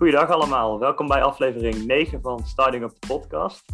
[0.00, 3.64] Goeiedag allemaal, welkom bij aflevering 9 van Starting Up the Podcast.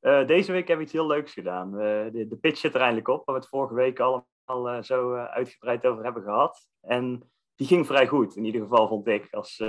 [0.00, 1.74] Uh, deze week hebben we iets heel leuks gedaan.
[1.74, 1.80] Uh,
[2.12, 5.14] de, de, pitch zit er eindelijk op, waar we het vorige week allemaal uh, zo
[5.14, 6.68] uitgebreid over hebben gehad.
[6.80, 9.62] En die ging vrij goed, in ieder geval vond ik als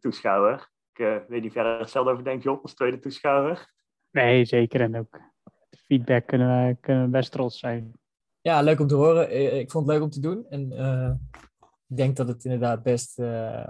[0.00, 0.70] toeschouwer.
[0.94, 3.72] Ik weet niet verder hetzelfde over denk Job als tweede toeschouwer.
[4.10, 4.80] Nee, zeker.
[4.80, 5.20] En ook
[5.86, 7.92] feedback kunnen we, kunnen we best trots zijn.
[8.40, 9.58] Ja, leuk om te horen.
[9.58, 10.46] Ik vond het leuk om te doen.
[10.48, 10.72] En
[11.90, 13.68] ik denk dat het inderdaad best uh,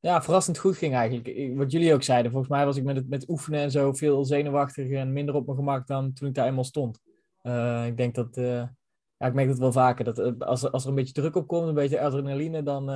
[0.00, 1.56] ja, verrassend goed ging eigenlijk.
[1.56, 4.24] Wat jullie ook zeiden, volgens mij was ik met het met oefenen en zo veel
[4.24, 7.00] zenuwachtiger en minder op mijn gemak dan toen ik daar eenmaal stond.
[7.42, 8.62] Uh, ik denk dat, uh,
[9.16, 11.68] ja, ik merk dat wel vaker, dat als, als er een beetje druk op komt,
[11.68, 12.86] een beetje adrenaline, dan,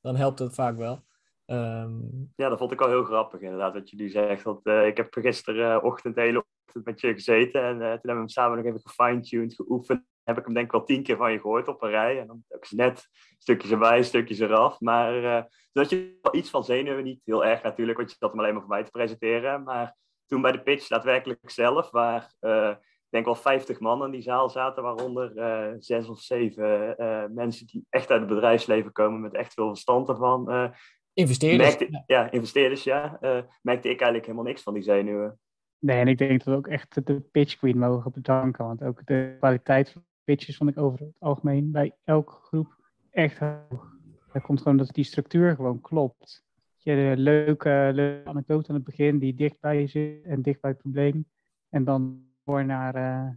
[0.00, 1.04] dan helpt het vaak wel.
[1.46, 2.32] Um...
[2.36, 4.44] Ja, dat vond ik al heel grappig inderdaad, wat jullie zegt.
[4.44, 8.28] Dat, ik heb gisterenochtend de hele ochtend met je gezeten en toen hebben we hem
[8.28, 11.40] samen nog even gefine-tuned, geoefend heb ik hem denk ik wel tien keer van je
[11.40, 12.20] gehoord op een rij.
[12.20, 14.80] En dan heb ik net stukjes erbij, stukjes eraf.
[14.80, 15.42] Maar uh,
[15.72, 18.52] dat je wel iets van zenuwen, niet heel erg natuurlijk, want je zat hem alleen
[18.52, 19.62] maar voor mij te presenteren.
[19.62, 24.10] Maar toen bij de pitch daadwerkelijk zelf, waar uh, ik denk wel 50 man in
[24.10, 26.96] die zaal zaten, waaronder uh, zes of zeven
[27.34, 30.72] mensen die echt uit het bedrijfsleven komen met echt veel verstand ervan.
[31.12, 31.78] investeerders.
[31.78, 32.30] Merkte, ja.
[32.30, 33.18] investeerders, ja.
[33.62, 35.38] merkte ik eigenlijk helemaal niks van die zenuwen.
[35.78, 38.64] Nee, en ik denk dat we ook echt de pitch queen mogen bedanken.
[38.64, 42.76] Want ook de kwaliteit van pitches vond ik over het algemeen bij elke groep
[43.10, 43.94] echt hoog.
[44.32, 46.44] Dat komt gewoon dat die structuur gewoon klopt.
[46.76, 50.80] Je een leuke, leuke anekdote aan het begin die dichtbij zit en dicht bij het
[50.80, 51.26] probleem.
[51.68, 53.30] En dan door naar uh,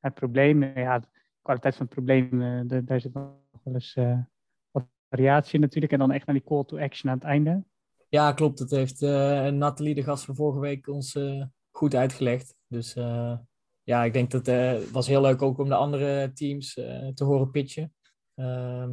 [0.00, 0.62] het probleem.
[0.62, 1.06] Ja, de
[1.42, 4.18] kwaliteit van het probleem, uh, daar zit nog wel eens uh,
[4.70, 5.92] wat variatie natuurlijk.
[5.92, 7.64] En dan echt naar die call to action aan het einde.
[8.08, 8.58] Ja, klopt.
[8.58, 9.00] Dat heeft
[9.50, 11.18] Nathalie, de gast van vorige week, ons
[11.70, 12.54] goed uitgelegd.
[12.66, 12.94] Dus
[13.84, 17.08] ja, ik denk dat eh, het was heel leuk ook om de andere teams uh,
[17.08, 17.94] te horen pitchen.
[18.34, 18.88] Uh,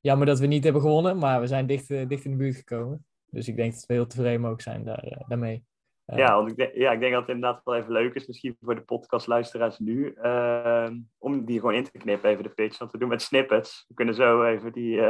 [0.00, 2.56] jammer dat we niet hebben gewonnen, maar we zijn dicht, uh, dicht in de buurt
[2.56, 3.06] gekomen.
[3.30, 5.64] Dus ik denk dat we heel tevreden mogen zijn daar, daarmee.
[6.04, 8.56] ja, want ik denk, ja, ik denk dat het inderdaad wel even leuk is, misschien
[8.60, 12.78] voor de podcastluisteraars nu, ehm, om die gewoon in te knippen, even de pitch.
[12.78, 13.84] Want we doen met snippets.
[13.88, 15.00] We kunnen zo even die,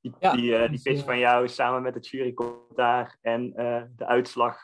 [0.00, 3.52] die, ja, die, die pitch van jou samen met het jurycommentaar en
[3.96, 4.62] de uitslag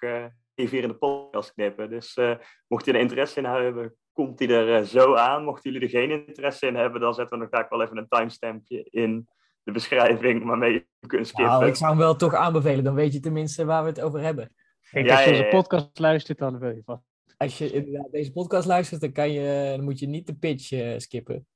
[0.69, 1.91] hier in de podcast knippen.
[1.91, 2.35] Dus uh,
[2.69, 5.45] mocht je er interesse in hebben, komt die er uh, zo aan.
[5.45, 8.09] Mochten jullie er geen interesse in hebben, dan zetten we nog vaak wel even een
[8.09, 9.29] timestampje in
[9.63, 11.53] de beschrijving waarmee je kunt skippen.
[11.53, 14.21] Nou, ik zou hem wel toch aanbevelen, dan weet je tenminste waar we het over
[14.21, 14.55] hebben.
[14.91, 17.09] Kijk, ja, als je onze podcast luistert, dan wil je vast.
[17.37, 20.73] Als je inderdaad deze podcast luistert, dan, kan je, dan moet je niet de pitch
[20.73, 21.47] uh, skippen.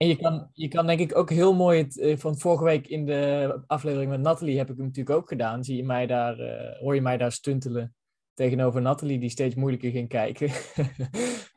[0.00, 3.06] En je kan, je kan denk ik ook heel mooi het, van vorige week in
[3.06, 5.64] de aflevering met Nathalie heb ik hem natuurlijk ook gedaan.
[5.64, 6.36] Zie je mij daar,
[6.78, 7.94] hoor je mij daar stuntelen
[8.34, 10.50] tegenover Nathalie, die steeds moeilijker ging kijken.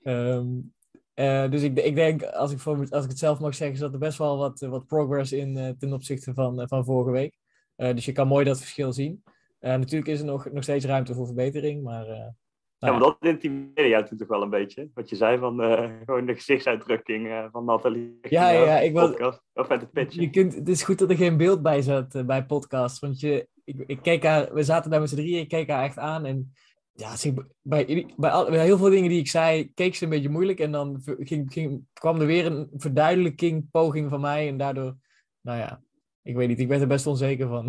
[0.03, 0.73] um,
[1.15, 3.93] uh, dus ik, ik, denk, als ik, voor, als ik het zelf mag zeggen, zat
[3.93, 7.37] er best wel wat, wat progress in ten opzichte van, van vorige week.
[7.75, 9.23] dus je kan mooi dat verschil zien.
[9.59, 12.35] natuurlijk is er nog, nog steeds ruimte voor verbetering, maar...
[12.85, 14.89] ja, maar dat intimideerde jou toen toch wel een beetje.
[14.93, 15.59] Wat je zei van
[16.05, 18.17] gewoon de gezichtsuitdrukking van Nathalie.
[18.21, 19.33] Ja, ja, ja, ik wil...
[19.53, 20.15] Of met het pitch.
[20.15, 22.99] Je kunt, het is goed dat er geen beeld bij zat bij podcast.
[22.99, 25.83] Want je, ik, ik keek haar, we zaten daar met z'n drieën, ik keek haar
[25.83, 26.53] echt aan en
[26.95, 27.15] ja,
[27.61, 30.59] bij, bij, al, bij, heel veel dingen die ik zei, keek ze een beetje moeilijk.
[30.59, 34.47] En dan ging, ging, kwam er weer een verduidelijking, poging van mij.
[34.47, 34.95] En daardoor,
[35.41, 35.81] nou ja,
[36.23, 37.65] ik weet niet, ik ben er best onzeker van.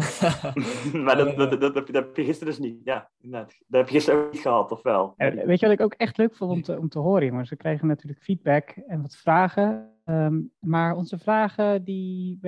[1.04, 2.80] maar dat, dat, dat, dat, heb je gisteren dus niet.
[2.84, 3.54] Ja, inderdaad.
[3.66, 5.14] Dat heb je gisteren ook niet gehad, of wel?
[5.16, 7.50] weet je wat ik ook echt leuk vond om te, om te horen, jongens?
[7.50, 9.92] We krijgen natuurlijk feedback en wat vragen.
[10.04, 12.38] Um, maar onze vragen, die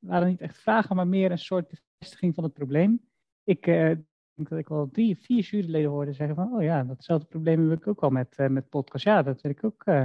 [0.00, 3.00] waren niet echt vragen, maar meer een soort bevestiging van het probleem.
[3.44, 3.96] Ik, uh,
[4.34, 7.78] denk dat ik wel drie, vier juryleden hoorde zeggen van, oh ja, datzelfde probleem heb
[7.78, 9.04] ik ook al met, uh, met podcast.
[9.04, 9.82] Ja, dat wil ik ook.
[9.84, 10.04] Uh...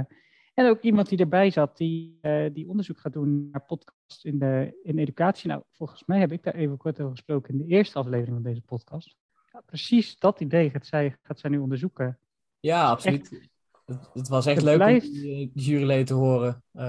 [0.60, 4.38] En ook iemand die erbij zat, die, uh, die onderzoek gaat doen naar podcast in,
[4.38, 5.48] de, in educatie.
[5.48, 8.42] Nou, volgens mij heb ik daar even kort over gesproken in de eerste aflevering van
[8.42, 9.16] deze podcast.
[9.52, 12.18] Ja, precies dat idee gaat zij, gaat zij nu onderzoeken.
[12.58, 13.48] Ja, absoluut.
[13.86, 15.06] Het, het, was echt het leuk blijft...
[15.06, 16.64] om die, die juryleden te horen.
[16.72, 16.82] Um,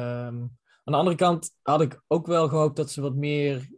[0.83, 3.69] aan de andere kant had ik ook wel gehoopt dat ze wat meer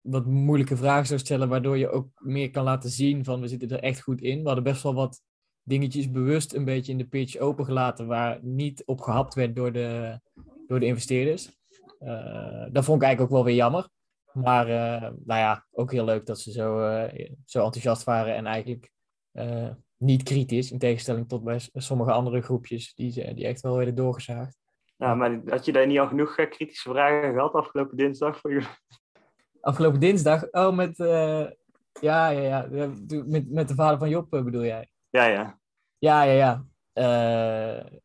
[0.00, 3.68] wat moeilijke vragen zou stellen, waardoor je ook meer kan laten zien van we zitten
[3.68, 4.38] er echt goed in.
[4.38, 5.22] We hadden best wel wat
[5.68, 10.20] dingetjes bewust een beetje in de pitch opengelaten waar niet op gehapt werd door de,
[10.66, 11.56] door de investeerders.
[12.00, 13.88] Uh, dat vond ik eigenlijk ook wel weer jammer.
[14.32, 18.46] Maar uh, nou ja, ook heel leuk dat ze zo, uh, zo enthousiast waren en
[18.46, 18.90] eigenlijk
[19.96, 24.58] niet kritisch, in tegenstelling tot bij sommige andere groepjes die, die echt wel werden doorgezaagd.
[24.96, 28.62] Nou, maar had je daar niet al genoeg kritische vragen gehad afgelopen dinsdag voor je?
[29.60, 30.50] Afgelopen dinsdag.
[30.50, 30.96] Oh, met,
[32.00, 32.92] ja, ja, ja.
[33.26, 34.88] Met, met de vader van Job eh, bedoel jij?
[35.10, 35.57] Ja, ja.
[35.98, 36.64] Ja, ja, ja.
[36.94, 37.98] Uh,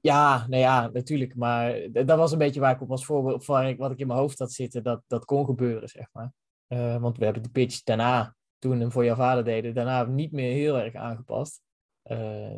[0.00, 1.34] Ja, nou ja, natuurlijk.
[1.34, 3.22] Maar dat was een beetje waar ik op was voor,
[3.76, 6.32] wat ik in mijn hoofd had zitten, dat dat kon gebeuren, zeg maar.
[6.68, 10.32] Uh, want we hebben de pitch daarna, toen we voor jouw vader deden, daarna niet
[10.32, 11.62] meer heel erg aangepast.
[12.04, 12.54] Uh,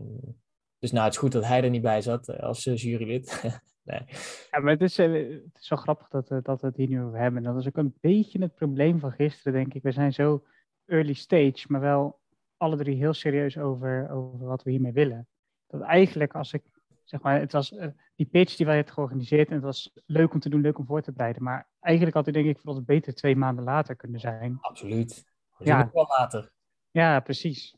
[0.78, 3.42] dus nou, het is goed dat hij er niet bij zat als jurylid.
[3.82, 4.02] nee.
[4.50, 7.18] Ja, maar het is, het is zo grappig dat, dat we het hier nu over
[7.18, 7.42] hebben.
[7.42, 9.82] Dat is ook een beetje het probleem van gisteren, denk ik.
[9.82, 10.44] We zijn zo
[10.86, 12.19] early stage, maar wel
[12.60, 15.28] alle drie heel serieus over, over wat we hiermee willen.
[15.66, 16.62] Dat eigenlijk als ik,
[17.04, 20.32] zeg maar, het was uh, die pitch die wij hebben georganiseerd en het was leuk
[20.32, 21.42] om te doen, leuk om voor te bereiden.
[21.42, 24.58] Maar eigenlijk had ik denk ik voor ons beter twee maanden later kunnen zijn.
[24.60, 25.24] Absoluut.
[25.58, 25.90] ja.
[25.92, 26.52] wel later.
[26.90, 27.76] Ja, precies.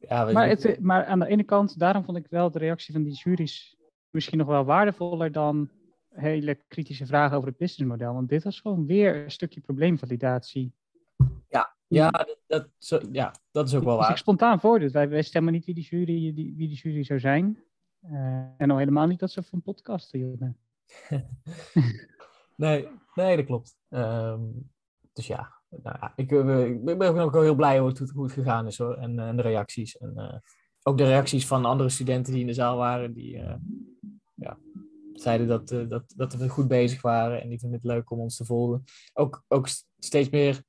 [0.00, 3.02] Ja, maar, het, maar aan de ene kant, daarom vond ik wel de reactie van
[3.02, 3.76] die juries
[4.10, 5.70] misschien nog wel waardevoller dan
[6.08, 8.14] hele kritische vragen over het businessmodel.
[8.14, 10.72] Want dit was gewoon weer een stukje probleemvalidatie.
[11.92, 14.18] Ja, dat, dat, zo, ja, dat is ook wel waar.
[14.18, 17.20] spontaan voor, dus wij wisten helemaal niet wie die jury, die, wie die jury zou
[17.20, 17.58] zijn.
[18.04, 20.58] Uh, en al helemaal niet dat ze van podcasten hielden.
[22.56, 23.76] nee, nee, dat klopt.
[23.88, 24.70] Um,
[25.12, 28.32] dus ja, nou ja ik, ik, ben ook wel heel blij hoe het, hoe het
[28.32, 28.94] gegaan is hoor.
[28.94, 29.98] En, en de reacties.
[29.98, 30.34] En uh,
[30.82, 33.38] ook de reacties van andere studenten die in de zaal waren, die
[34.34, 34.58] ja,
[35.12, 38.36] zeiden dat, dat, dat we goed bezig waren en die vonden het leuk om ons
[38.36, 38.84] te volgen.
[39.12, 39.68] Ook, ook
[39.98, 40.62] steeds meer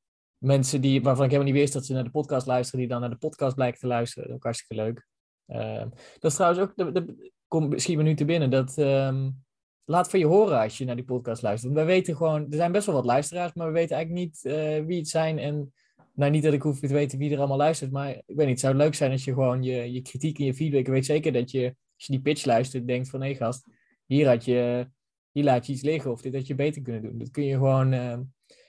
[0.44, 3.02] mensen die, waarvan ik helemaal niet wist dat ze naar de podcast luisteren, die dan
[3.02, 4.24] naar de podcast blijken te luisteren.
[4.24, 5.08] Dat is ook hartstikke leuk.
[5.48, 5.84] Uh,
[6.20, 9.44] dat is trouwens ook, de, de, kom misschien me nu te binnen, dat um,
[9.86, 11.74] laat van je horen als je naar die podcast luistert.
[11.74, 14.44] Want wij weten gewoon, er zijn best wel wat luisteraars, maar we weten eigenlijk niet
[14.44, 15.40] uh, wie het zijn.
[15.40, 15.74] En
[16.14, 18.48] nou, niet dat ik hoef te weten wie er allemaal luistert, maar ik weet niet,
[18.48, 21.06] het zou leuk zijn als je gewoon je, je kritiek en je feedback, ik weet
[21.06, 21.66] zeker dat je,
[21.96, 23.68] als je die pitch luistert, denkt van, hé hey, gast,
[24.06, 24.90] hier had je,
[25.32, 27.18] hier laat je iets liggen of dit had je beter kunnen doen.
[27.18, 28.12] Dat kun je gewoon uh,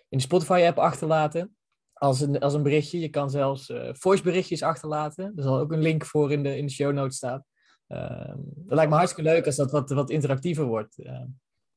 [0.08, 1.56] in de Spotify-app achterlaten
[2.04, 3.00] als een, als een berichtje.
[3.00, 5.32] Je kan zelfs uh, voiceberichtjes achterlaten.
[5.36, 7.44] Er zal ook een link voor in de, in de show notes staan.
[7.88, 10.98] Uh, dat lijkt me hartstikke leuk als dat wat, wat interactiever wordt.
[10.98, 11.20] Uh.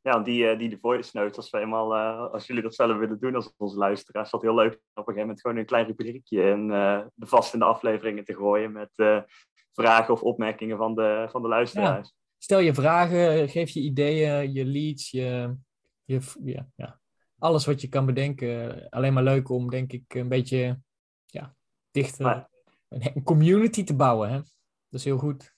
[0.02, 1.96] Ja, die, die de voice notes, als, we eenmaal,
[2.32, 5.04] als jullie dat zelf willen doen als onze luisteraars, is dat heel leuk op een
[5.04, 6.68] gegeven moment gewoon een klein rubriekje en
[7.14, 9.24] de vast in de afleveringen te gooien met
[9.74, 12.08] vragen of opmerkingen van de, van de luisteraars.
[12.08, 12.14] Ja.
[12.38, 15.56] Stel je vragen, geef je ideeën, je leads, je,
[16.04, 17.00] je, ja, ja,
[17.40, 18.88] alles wat je kan bedenken.
[18.90, 20.80] Alleen maar leuk om, denk ik, een beetje
[21.26, 21.56] ja,
[21.92, 22.48] dichter
[22.90, 24.30] een community te bouwen.
[24.30, 24.36] Hè?
[24.36, 25.56] Dat is heel goed.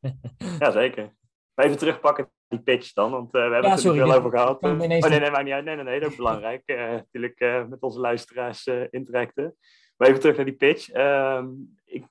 [0.58, 1.16] Jazeker.
[1.54, 4.62] Even terugpakken die pitch dan, want uh, we hebben het er veel over gehad.
[4.62, 5.64] Oh, nee, nee, nee, niet uit.
[5.64, 6.62] Nee, nee, nee, dat is belangrijk.
[6.66, 9.56] Uh, natuurlijk uh, met onze luisteraars interacten.
[9.96, 10.90] Maar even terug naar die pitch.
[10.90, 11.48] Ehm,
[11.84, 12.04] ik,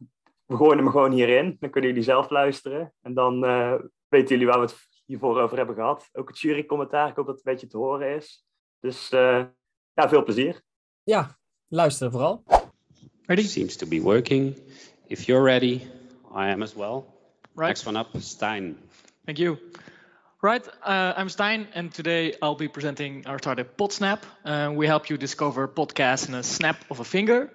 [0.46, 1.58] we gooien hem gewoon hierin.
[1.60, 2.94] Dan kunnen jullie zelf luisteren.
[3.02, 3.40] En dan
[4.08, 6.10] weten jullie waar we het hiervoor over hebben gehad.
[6.14, 7.10] Ook het jurycommentaar.
[7.10, 8.47] Ik hoop dat het een beetje te horen is.
[8.80, 9.46] Dus uh,
[9.94, 10.62] ja, veel plezier.
[11.04, 11.38] Ja,
[11.68, 12.44] luister vooral.
[13.26, 13.44] Ready?
[13.44, 14.56] Seems to be working.
[15.08, 15.88] If you're ready,
[16.36, 17.06] I am as well.
[17.56, 17.68] Right.
[17.68, 18.78] Next one up, Stein.
[19.26, 19.58] Thank you.
[20.42, 24.20] Right, uh, I'm Stein, and today I'll be presenting our startup PodSnap.
[24.46, 27.50] Uh, we help you discover podcasts in a snap of a finger.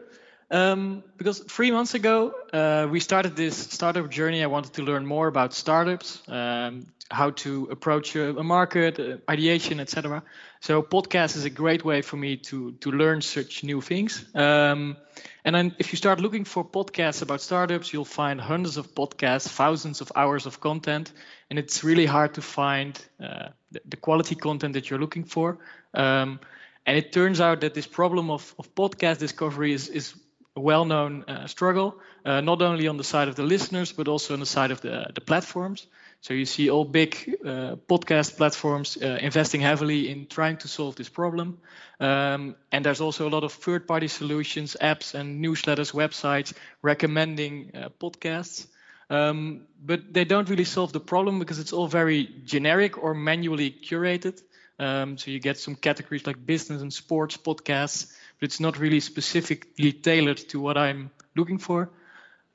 [0.53, 4.43] Um, because three months ago, uh, we started this startup journey.
[4.43, 9.81] I wanted to learn more about startups, um, how to approach a, market, uh, ideation,
[9.81, 10.23] etc.
[10.61, 14.27] So podcast is a great way for me to to learn such new things.
[14.35, 14.99] Um,
[15.43, 19.49] and then if you start looking for podcasts about startups, you'll find hundreds of podcasts,
[19.49, 21.13] thousands of hours of content,
[21.49, 25.59] and it's really hard to find uh, the, the, quality content that you're looking for.
[25.95, 26.41] Um,
[26.87, 30.15] and it turns out that this problem of, of podcast discovery is, is
[30.55, 34.35] a well-known uh, struggle, uh, not only on the side of the listeners, but also
[34.35, 35.87] on the side of the, the platforms.
[36.21, 40.95] So you see all big uh, podcast platforms uh, investing heavily in trying to solve
[40.95, 41.59] this problem.
[41.99, 47.89] Um, and there's also a lot of third-party solutions, apps, and newsletters, websites recommending uh,
[48.01, 48.67] podcasts.
[49.11, 53.71] Um, but they don't really solve the problem because it's all very generic or manually
[53.71, 54.41] curated.
[54.79, 58.99] Um, so you get some categories like business and sports podcasts, but it's not really
[58.99, 61.91] specifically tailored to what I'm looking for.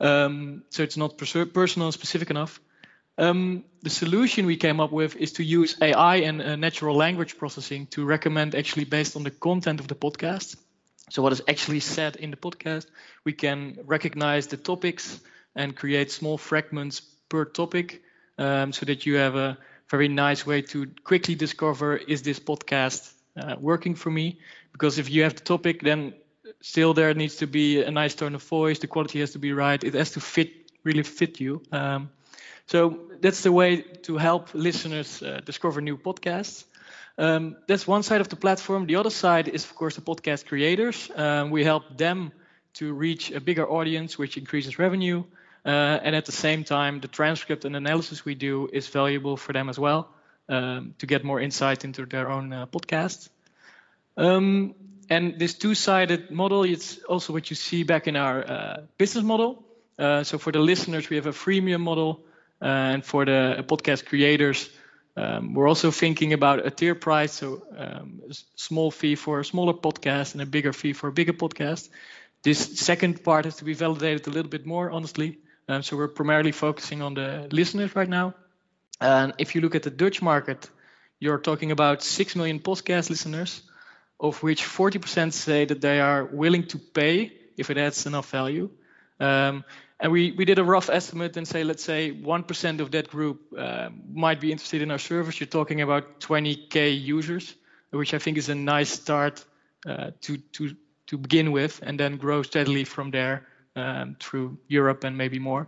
[0.01, 2.59] Um, so it's not personal specific enough.
[3.17, 7.37] Um, the solution we came up with is to use AI and uh, natural language
[7.37, 10.57] processing to recommend actually based on the content of the podcast.
[11.09, 12.87] So, what is actually said in the podcast,
[13.23, 15.21] we can recognize the topics
[15.55, 18.01] and create small fragments per topic
[18.37, 19.57] um, so that you have a
[19.89, 24.39] very nice way to quickly discover is this podcast uh, working for me?
[24.71, 26.13] Because if you have the topic, then
[26.61, 29.53] still there needs to be a nice tone of voice, the quality has to be
[29.53, 30.51] right, it has to fit,
[30.83, 31.61] really fit you.
[31.71, 32.09] Um,
[32.67, 36.65] so that's the way to help listeners uh, discover new podcasts.
[37.17, 38.85] Um, that's one side of the platform.
[38.85, 41.09] The other side is, of course, the podcast creators.
[41.15, 42.31] Um, we help them
[42.73, 45.23] to reach a bigger audience, which increases revenue.
[45.65, 49.53] Uh, and at the same time, the transcript and analysis we do is valuable for
[49.53, 50.09] them as well
[50.49, 53.29] um, to get more insight into their own uh, podcast.
[54.15, 54.75] Um,
[55.09, 59.63] and this two-sided model, it's also what you see back in our uh, business model.
[59.97, 62.25] Uh, so for the listeners, we have a freemium model,
[62.61, 64.69] uh, and for the podcast creators,
[65.17, 69.45] um, we're also thinking about a tier price, so um, a small fee for a
[69.45, 71.89] smaller podcast and a bigger fee for a bigger podcast.
[72.43, 75.39] This second part has to be validated a little bit more, honestly.
[75.67, 78.35] Um, so we're primarily focusing on the listeners right now.
[78.99, 80.69] And if you look at the Dutch market,
[81.19, 83.61] you're talking about 6 million podcast listeners,
[84.19, 88.69] of which 40% say that they are willing to pay if it adds enough value.
[89.19, 89.63] Um,
[89.99, 93.41] and we, we did a rough estimate and say, let's say 1% of that group
[93.57, 95.39] uh, might be interested in our service.
[95.39, 97.55] You're talking about 20K users,
[97.89, 99.43] which I think is a nice start
[99.87, 100.75] uh, to, to,
[101.07, 105.67] to begin with, and then grow steadily from there um, through Europe and maybe more.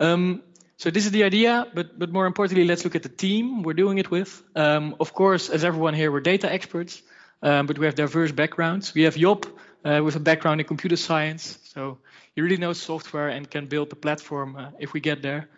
[0.00, 0.42] Um,
[0.78, 3.72] so this is the idea, but but more importantly, let's look at the team we're
[3.74, 4.42] doing it with.
[4.54, 7.02] Um, of course, as everyone here, we're data experts,
[7.42, 8.94] um, but we have diverse backgrounds.
[8.94, 9.46] We have Job
[9.84, 11.98] uh, with a background in computer science, so
[12.34, 15.48] he really knows software and can build the platform uh, if we get there.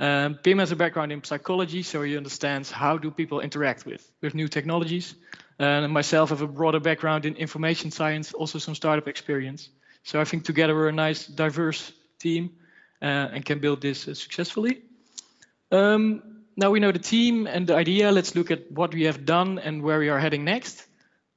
[0.00, 4.02] Um, Pim has a background in psychology, so he understands how do people interact with
[4.22, 5.14] with new technologies.
[5.58, 9.70] and myself have a broader background in information science, also some startup experience.
[10.02, 12.63] So I think together we're a nice, diverse team uh,
[13.06, 14.82] and can build this uh, successfully.
[15.70, 16.22] Um,
[16.56, 18.12] now we know the team and the idea.
[18.12, 20.86] Let's look at what we have done and where we are heading next.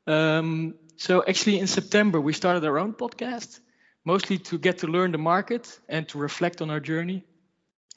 [0.06, 3.60] Um, so actually in September, we started our own podcast,
[4.06, 7.24] mostly to get to learn the market and to reflect on our journey.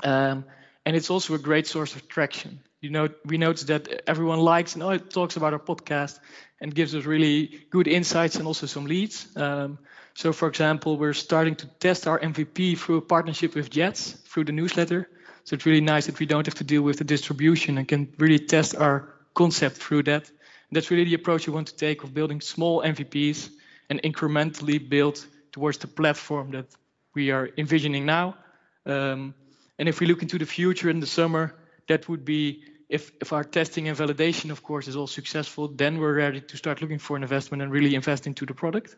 [0.03, 0.45] Um,
[0.85, 2.61] and it's also a great source of traction.
[2.81, 6.19] You know, we noticed that everyone likes and oh, talks about our podcast
[6.61, 9.29] and gives us really good insights and also some leads.
[9.37, 9.79] Um,
[10.21, 14.45] so, for example, we're starting to test our MVP through a partnership with Jets through
[14.45, 15.09] the newsletter.
[15.45, 18.13] So it's really nice that we don't have to deal with the distribution and can
[18.19, 20.29] really test our concept through that.
[20.29, 23.49] And that's really the approach we want to take of building small MVPs
[23.89, 26.67] and incrementally build towards the platform that
[27.15, 28.37] we are envisioning now.
[28.85, 29.33] Um,
[29.79, 31.55] and if we look into the future in the summer,
[31.89, 35.97] that would be if, if our testing and validation, of course, is all successful, then
[35.97, 38.97] we're ready to start looking for an investment and really invest into the product.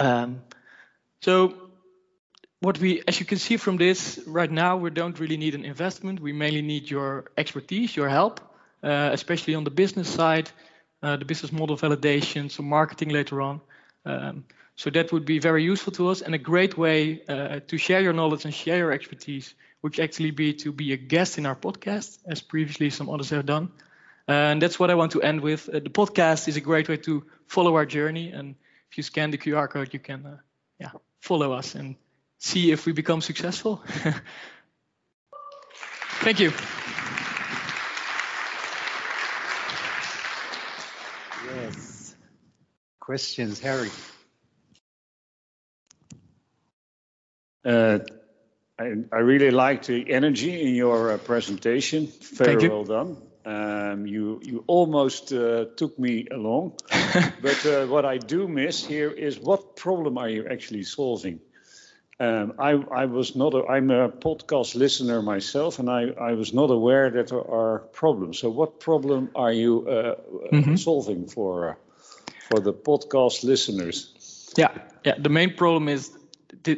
[0.00, 0.40] Um,
[1.20, 1.54] so
[2.60, 5.64] what we, as you can see from this, right now we don't really need an
[5.64, 6.20] investment.
[6.20, 8.40] We mainly need your expertise, your help,
[8.82, 10.50] uh, especially on the business side,
[11.02, 13.60] uh, the business model validation, some marketing later on.
[14.06, 17.76] Um, so that would be very useful to us and a great way uh, to
[17.76, 21.44] share your knowledge and share your expertise, which actually be to be a guest in
[21.44, 23.70] our podcast, as previously some others have done.
[24.26, 25.68] and that's what I want to end with.
[25.68, 28.54] Uh, the podcast is a great way to follow our journey and
[28.90, 30.36] if you scan the QR code, you can uh,
[30.78, 31.94] yeah, follow us and
[32.38, 33.84] see if we become successful.
[36.22, 36.52] Thank you.
[41.46, 42.16] Yes.
[42.98, 43.90] Questions, Harry?
[47.64, 48.00] Uh,
[48.78, 52.08] I, I, really liked the energy in your uh, presentation.
[52.34, 53.18] Very well done.
[53.44, 56.74] Um, you you almost uh, took me along,
[57.42, 61.40] but uh, what I do miss here is what problem are you actually solving?
[62.20, 63.54] Um, I, I was not.
[63.54, 67.78] A, I'm a podcast listener myself, and I, I was not aware that there are
[67.92, 68.40] problems.
[68.40, 70.16] So, what problem are you uh,
[70.52, 70.76] mm-hmm.
[70.76, 71.74] solving for uh,
[72.50, 74.52] for the podcast listeners?
[74.58, 74.68] Yeah,
[75.02, 75.14] yeah.
[75.18, 76.10] The main problem is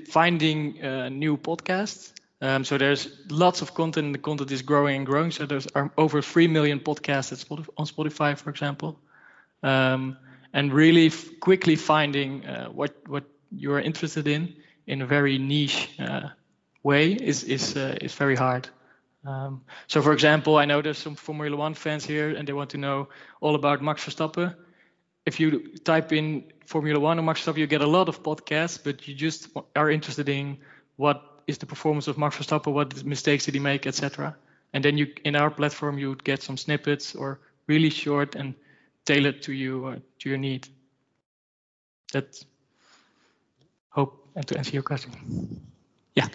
[0.09, 4.97] finding uh, new podcasts um, so there's lots of content, and the content is growing
[4.97, 5.31] and growing.
[5.31, 7.47] So there's over three million podcasts
[7.77, 8.99] on Spotify, for example,
[9.63, 10.17] um,
[10.53, 14.55] and really f- quickly finding uh, what what you are interested in
[14.89, 16.31] in a very niche uh,
[16.83, 18.69] way is is uh, is very hard.
[19.25, 22.71] Um, so, for example, I know there's some Formula One fans here, and they want
[22.71, 23.09] to know
[23.41, 24.57] all about Max Verstappen.
[25.25, 28.83] If you type in Formula One or Max Verstappen, you get a lot of podcasts,
[28.83, 29.47] but you just
[29.77, 30.59] are interested in
[30.97, 32.73] what is the performance of Max Verstappen?
[32.73, 34.37] What mistakes did he make, etc.
[34.73, 38.55] And then you, in our platform, you would get some snippets or really short and
[39.05, 40.69] tailored to you uh, to your need.
[42.13, 42.45] That
[43.91, 45.13] hope and to answer your question.
[46.15, 46.29] Yeah.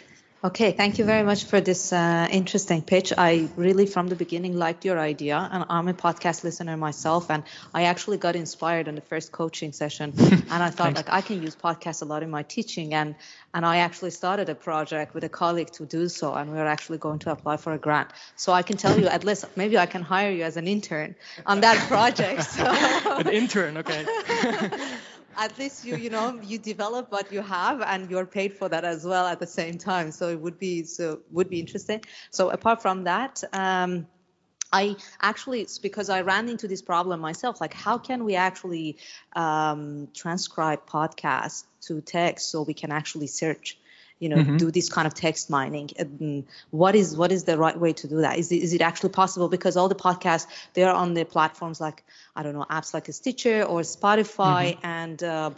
[0.47, 3.11] Okay, thank you very much for this uh, interesting pitch.
[3.17, 7.43] I really, from the beginning, liked your idea, and I'm a podcast listener myself, and
[7.73, 11.43] I actually got inspired in the first coaching session, and I thought like I can
[11.43, 13.15] use podcasts a lot in my teaching, and
[13.53, 16.99] and I actually started a project with a colleague to do so, and we're actually
[16.99, 18.07] going to apply for a grant.
[18.37, 21.15] So I can tell you, at least maybe I can hire you as an intern
[21.45, 22.43] on that project.
[22.43, 22.63] So.
[23.19, 24.05] an intern, okay.
[25.37, 28.83] at least you you know you develop what you have and you're paid for that
[28.83, 32.01] as well at the same time so it would be so would be interesting
[32.31, 34.07] so apart from that um,
[34.71, 37.61] I actually, it's because I ran into this problem myself.
[37.61, 38.97] Like, how can we actually
[39.33, 43.77] um, transcribe podcasts to text so we can actually search?
[44.19, 44.57] You know, mm-hmm.
[44.57, 46.45] do this kind of text mining.
[46.71, 48.39] What is what is the right way to do that?
[48.39, 49.47] Is it, is it actually possible?
[49.47, 52.03] Because all the podcasts they are on the platforms like
[52.35, 54.85] I don't know apps like a Stitcher or Spotify, mm-hmm.
[54.85, 55.51] and uh,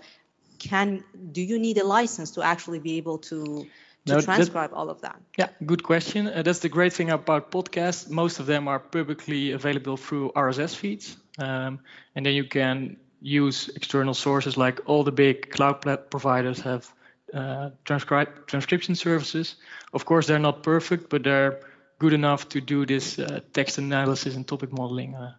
[0.59, 3.65] can do you need a license to actually be able to
[4.05, 5.21] to no, transcribe that, all of that?
[5.37, 6.27] Yeah, good question.
[6.27, 8.09] Uh, that's the great thing about podcasts.
[8.09, 11.79] Most of them are publicly available through RSS feeds, um,
[12.15, 16.91] and then you can use external sources like all the big cloud providers have
[17.33, 19.55] uh, transcribe transcription services.
[19.93, 21.59] Of course, they're not perfect, but they're
[21.99, 25.33] good enough to do this uh, text analysis and topic modeling uh,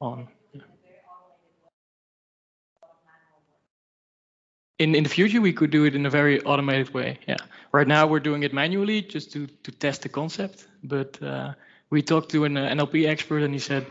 [0.00, 0.28] on.
[4.78, 7.36] in in the future we could do it in a very automated way yeah
[7.72, 11.52] right now we're doing it manually just to to test the concept but uh,
[11.90, 13.84] we talked to an uh, nlp expert and he said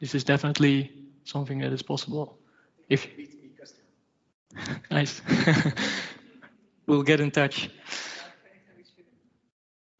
[0.00, 0.92] this is definitely
[1.24, 2.38] something that is possible
[2.88, 3.06] if
[4.90, 5.22] nice
[6.86, 7.70] we'll get in touch.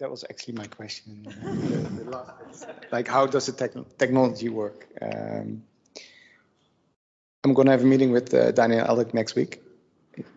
[0.00, 1.22] That was actually my question.
[1.24, 4.86] The, the last, like how does the te- technology work?
[5.00, 5.62] Um,
[7.44, 9.62] i'm going to have a meeting with uh, daniel Alec next week.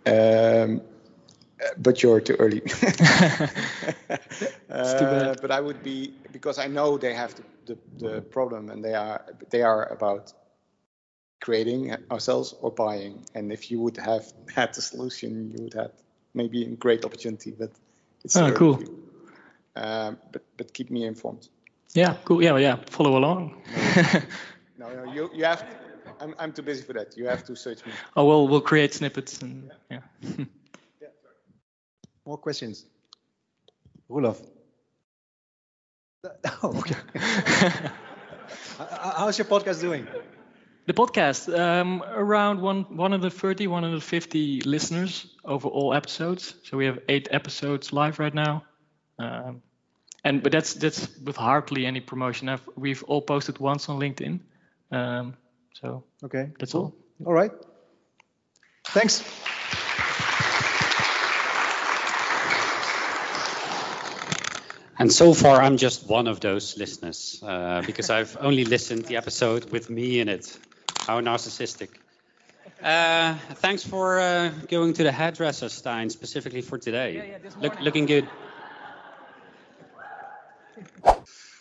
[0.06, 0.82] Um,
[1.78, 2.62] but you're too early.
[4.70, 8.84] uh, but I would be because I know they have the, the, the, problem, and
[8.84, 10.34] they are they are about
[11.42, 13.26] creating ourselves or buying.
[13.34, 15.92] And if you would have had the solution, you would have
[16.38, 17.52] maybe a great opportunity.
[17.52, 17.72] But
[18.24, 18.76] it's oh, cool.
[19.76, 21.50] Um, but but keep me informed.
[21.94, 22.42] Yeah, cool.
[22.42, 22.78] Yeah, yeah.
[22.90, 23.62] Follow along.
[24.78, 25.66] no, no, you you have.
[26.20, 27.18] I'm, I'm too busy for that.
[27.18, 27.92] You have to search me.
[28.16, 30.00] Oh well, we'll create snippets and yeah.
[30.22, 31.10] yeah.
[32.26, 32.86] More questions.
[34.10, 34.42] Roelof.
[36.64, 36.96] Oh, okay.
[38.78, 40.08] How's your podcast doing?
[40.88, 46.56] The podcast um, around one 130, 150 listeners over all episodes.
[46.64, 48.64] So we have eight episodes live right now.
[49.20, 49.62] Um,
[50.24, 52.48] and but that's that's with hardly any promotion.
[52.48, 54.40] I've, we've all posted once on LinkedIn.
[54.90, 55.36] Um,
[55.74, 56.96] so okay, that's cool.
[57.20, 57.28] all.
[57.28, 57.52] All right.
[58.88, 59.22] Thanks.
[65.00, 69.18] And so far, I'm just one of those listeners uh, because I've only listened the
[69.18, 70.58] episode with me in it.
[71.08, 71.88] How narcissistic.
[72.84, 77.16] Uh, thanks for uh, going to the hairdresser, Stein, specifically for today.
[77.16, 78.28] Yeah, yeah, Look, looking good.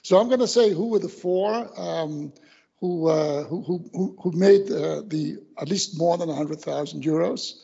[0.03, 1.71] So I'm going to say who were the four.
[1.81, 2.33] Um,
[2.81, 7.55] who, uh, who, who, who made uh, the at least more than 100,000 euros.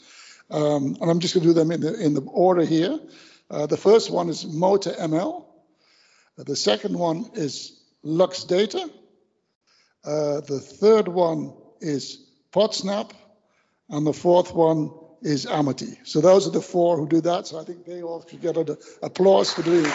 [0.51, 2.97] Um, and I'm just going to do them in the, in the order here.
[3.51, 5.45] Uh, the first one is Motor ML.
[6.39, 8.89] Uh, the second one is Lux Data.
[10.05, 13.11] Uh, the third one is Podsnap.
[13.91, 14.91] And the fourth one
[15.21, 15.99] is Amity.
[16.05, 17.47] So those are the four who do that.
[17.47, 19.95] So I think they all should get an applause for doing it.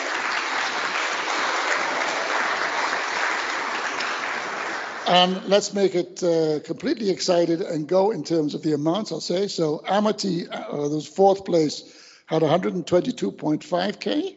[5.10, 9.22] And let's make it uh, completely excited and go in terms of the amounts, I'll
[9.22, 9.48] say.
[9.48, 11.94] So Amity, uh, those fourth place,
[12.26, 14.36] had 122.5K.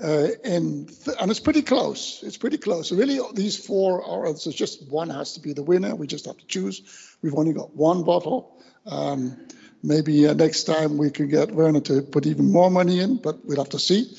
[0.00, 2.22] Uh, in th- and it's pretty close.
[2.22, 2.88] It's pretty close.
[2.88, 4.34] So really, these four are.
[4.36, 5.94] So just one has to be the winner.
[5.94, 6.82] We just have to choose.
[7.20, 8.62] We've only got one bottle.
[8.86, 9.36] Um,
[9.82, 13.44] maybe uh, next time we can get Werner to put even more money in, but
[13.44, 14.16] we'll have to see.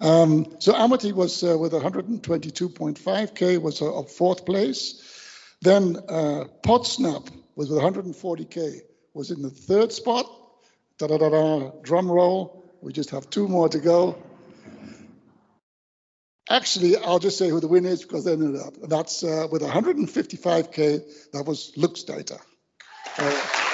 [0.00, 5.02] Um, so Amity was uh, with 122.5k was uh, up fourth place.
[5.60, 8.82] Then uh, Podsnap was with 140k
[9.14, 10.26] was in the third spot.
[10.98, 11.70] Da da da da.
[11.82, 12.72] Drum roll.
[12.80, 14.16] We just have two more to go.
[16.50, 18.88] Actually, I'll just say who the winner is because know that.
[18.88, 21.30] That's uh, with 155k.
[21.32, 22.38] That was Lux Data.
[23.18, 23.64] Uh,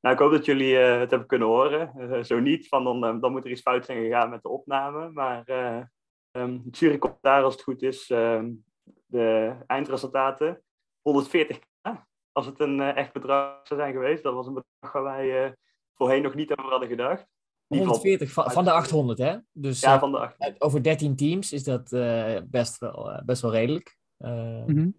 [0.00, 1.92] Nou, ik hoop dat jullie uh, het hebben kunnen horen.
[1.98, 4.48] Uh, zo niet, van dan, uh, dan moet er iets fout zijn gegaan met de
[4.48, 5.10] opname.
[5.10, 5.42] Maar
[6.32, 8.50] um, het jurycommentaar, als het goed is, ehm,
[9.06, 10.62] de eindresultaten,
[11.02, 11.62] 140k.
[12.32, 15.54] Als het een echt bedrag zou zijn geweest, dat was een bedrag waar wij
[15.94, 17.26] voorheen nog niet over hadden gedacht.
[17.78, 19.36] 140 van, van de 800, hè?
[19.52, 20.62] Dus ja, van de 800.
[20.62, 21.88] over 13 teams is dat
[22.50, 23.98] best, wel, best wel redelijk.
[24.16, 24.94] Mm -hmm.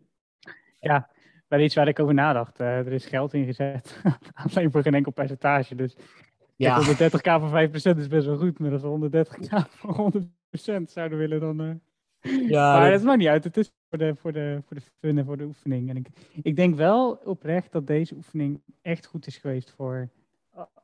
[0.80, 1.10] Ja,
[1.48, 2.60] wel iets waar ik over nadacht.
[2.60, 4.02] Uh, er is geld ingezet,
[4.54, 5.76] alleen voor geen enkel percentage.
[5.76, 5.96] Dus
[6.56, 6.82] ja.
[6.82, 11.40] 130k voor 5% is best wel goed, maar als we 130k voor 100% zouden willen,
[11.40, 11.62] dan...
[11.62, 12.50] Uh...
[12.50, 13.00] Ja, maar dat...
[13.00, 13.44] dat maakt niet uit.
[13.44, 15.90] Het is voor de, voor de, voor de fun en voor de oefening.
[15.90, 16.08] En ik,
[16.42, 20.10] ik denk wel oprecht dat deze oefening echt goed is geweest voor...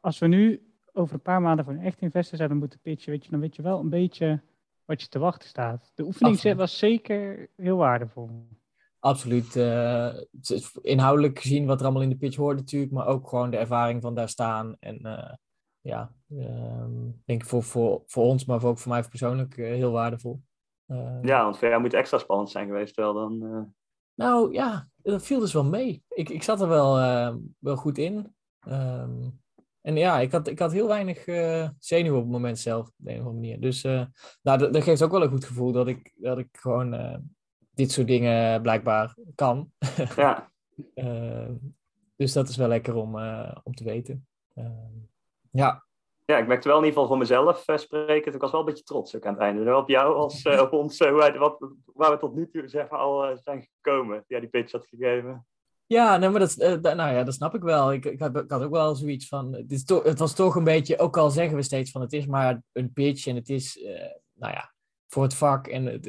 [0.01, 0.66] Als we nu
[0.97, 3.55] over een paar maanden voor een echt investor zouden moeten pitchen, weet je, dan weet
[3.55, 4.41] je wel een beetje
[4.85, 5.91] wat je te wachten staat.
[5.95, 6.57] De oefening Absoluut.
[6.57, 8.29] was zeker heel waardevol.
[8.99, 9.55] Absoluut.
[9.55, 10.13] Uh,
[10.81, 14.01] inhoudelijk gezien wat er allemaal in de pitch hoort natuurlijk, maar ook gewoon de ervaring
[14.01, 14.75] van daar staan.
[14.79, 15.33] En uh,
[15.81, 16.85] ja, uh,
[17.25, 20.41] denk ik voor, voor, voor ons, maar ook voor mij persoonlijk uh, heel waardevol.
[21.21, 23.73] ja, want voor jou moet extra spannend zijn geweest wel dan.
[24.13, 26.03] Nou ja, dat viel dus wel mee.
[26.09, 26.95] Ik, ik zat er wel,
[27.59, 28.35] wel goed in.
[28.67, 29.39] Um,
[29.87, 32.93] en ja, ik had, ik had heel weinig uh, zenuwen op het moment zelf, op
[32.95, 33.59] de een of andere manier.
[33.59, 34.05] Dus uh,
[34.41, 37.15] nou, dat, dat, geeft ook wel een goed gevoel dat ik, dat ik gewoon uh,
[37.73, 39.71] dit soort dingen blijkbaar kan.
[40.15, 40.51] Ja.
[42.15, 43.15] dus dat is wel lekker om,
[43.63, 44.27] om te weten.
[45.51, 45.85] ja.
[46.25, 48.33] Ja, ik merkte wel in ieder geval voor mezelf spreken.
[48.33, 49.75] Ik was wel een beetje trots ook aan het einde.
[49.75, 53.61] Op jou als op ons, wat, waar we tot nu toe zeg maar, al zijn
[53.61, 54.23] gekomen.
[54.27, 55.45] Ja, die pitch had gegeven.
[55.87, 57.93] Ja, nee, maar dat, uh, nou ja, dat snap ik wel.
[57.93, 59.53] Ik, ik, had, ik had ook wel zoiets van.
[59.53, 60.99] Het, is het was toch een beetje.
[60.99, 63.77] Ook al zeggen we steeds van het is maar een pitch en het is.
[63.77, 63.85] Uh,
[64.33, 64.73] nou ja,
[65.07, 66.01] voor het vak en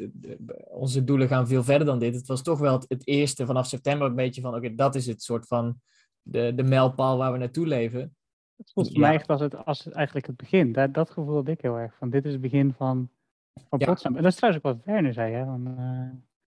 [0.67, 2.15] onze doelen gaan veel verder dan dit.
[2.15, 4.55] Het was toch wel het, het eerste vanaf september een beetje van.
[4.55, 5.81] Oké, dat is het soort van.
[6.21, 8.15] De, de mijlpaal waar we naartoe leven.
[8.57, 9.07] Het voelt voor ja.
[9.07, 10.71] mij echt als het, als het eigenlijk het begin.
[10.71, 11.95] Dat, dat gevoel had ik heel erg.
[11.97, 13.09] Van dit is het begin van,
[13.69, 13.95] van ja.
[14.01, 15.33] En dat is trouwens ook wat Werner zei.
[15.33, 15.45] Hè?
[15.45, 15.75] Van,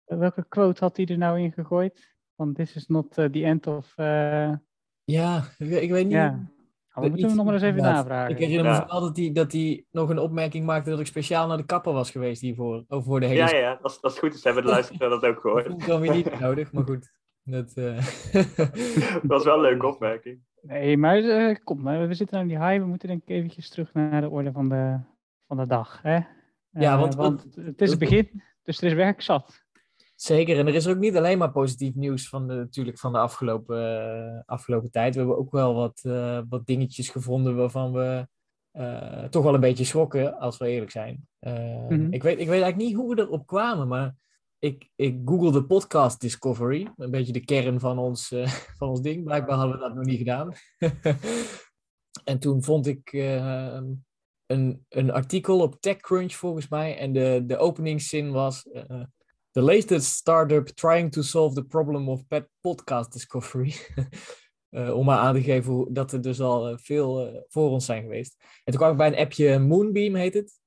[0.08, 2.18] uh, welke quote had hij er nou in gegooid?
[2.40, 3.94] Van this is not uh, the end of...
[3.98, 4.52] Uh...
[5.04, 6.14] Ja, ik, weet niet.
[6.14, 6.50] Ja.
[6.94, 8.32] Oh, we moeten hem nog maar eens even navragen.
[8.32, 8.82] Ik herinner me ja.
[8.82, 11.94] vooral dat hij, dat hij nog een opmerking maakte dat ik speciaal naar de kapper
[11.94, 12.84] was geweest hiervoor.
[12.88, 13.40] Over voor de hele...
[13.40, 14.36] Ja, ja, dat is, dat is goed.
[14.36, 15.68] Ze hebben de luisteraars dat ook gehoord.
[15.68, 17.12] Dat dan weer niet nodig, maar goed.
[17.44, 17.98] Dat, uh...
[19.14, 20.42] dat was wel een leuke opmerking.
[20.62, 22.80] Nee, maar uh, kom, we zitten aan die high.
[22.80, 25.00] We moeten denk ik eventjes terug naar de orde van de,
[25.48, 26.02] van de dag.
[26.02, 26.20] Hè?
[26.70, 29.68] Ja, want, want het is het begin, dus er is werk zat.
[30.22, 33.18] Zeker, en er is ook niet alleen maar positief nieuws van de, natuurlijk van de
[33.18, 33.78] afgelopen,
[34.26, 35.14] uh, afgelopen tijd.
[35.14, 38.28] We hebben ook wel wat, uh, wat dingetjes gevonden waarvan we
[38.74, 41.28] uh, toch wel een beetje schrokken, als we eerlijk zijn.
[41.40, 42.14] Mm-hmm.
[42.14, 44.16] ik, weet, ik weet eigenlijk niet hoe we erop kwamen, maar
[44.58, 48.28] ik, ik googelde podcast discovery, een beetje de kern van ons,
[48.78, 49.24] van ons ding.
[49.24, 50.54] Blijkbaar hadden we dat nog niet gedaan.
[52.32, 53.14] en toen vond ik
[54.46, 58.68] een, een artikel op TechCrunch volgens mij en de, de openingszin was
[59.52, 62.22] the latest startup trying to solve the problem of
[62.62, 63.76] podcast discovery.
[64.70, 67.86] uh, om maar aan te geven dat er dus al uh, veel uh, voor ons
[67.86, 68.36] zijn geweest.
[68.64, 70.60] En toen kwam ik bij een appje Moonbeam heet het.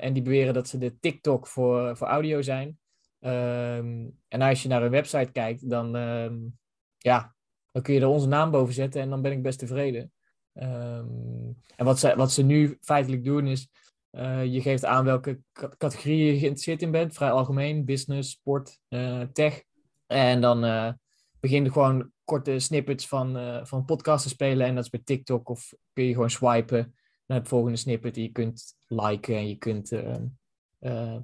[0.00, 2.78] en die beweren dat ze de TikTok voor, voor audio zijn.
[3.20, 6.58] Um, en als je naar hun website kijkt, dan, um,
[6.98, 7.34] ja,
[7.72, 10.12] dan kun je er onze naam boven zetten en dan ben ik best tevreden.
[10.54, 13.68] Um, en wat ze, wat ze nu feitelijk doen is,
[14.16, 17.14] uh, je geeft aan welke categorie je geïnteresseerd in bent.
[17.14, 19.62] Vrij algemeen, business, sport, uh, tech.
[20.06, 20.92] En dan uh,
[21.40, 24.66] begin je gewoon korte snippets van, van podcasts te spelen.
[24.66, 25.48] En dat is bij TikTok.
[25.48, 26.94] Of kun je gewoon swipen
[27.26, 28.16] naar het volgende snippet.
[28.16, 29.88] Je kunt liken en je kunt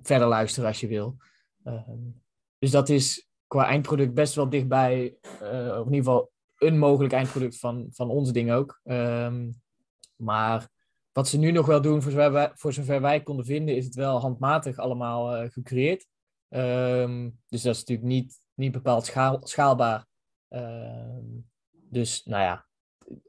[0.02, 1.16] verder luisteren als je wil.
[1.64, 1.98] Ehm,
[2.58, 5.16] dus dat is qua eindproduct best wel dichtbij.
[5.40, 8.80] of in ieder geval een mogelijk eindproduct van, van ons ding ook.
[8.84, 9.60] Um,
[10.16, 10.68] maar
[11.12, 13.84] wat ze nu nog wel doen, voor zover wij, voor zover wij konden vinden, is
[13.84, 16.06] het wel handmatig allemaal uh, gecreëerd.
[16.48, 20.06] Um, dus dat is natuurlijk niet, niet bepaald schaal, schaalbaar.
[20.48, 22.66] Um, dus nou ja,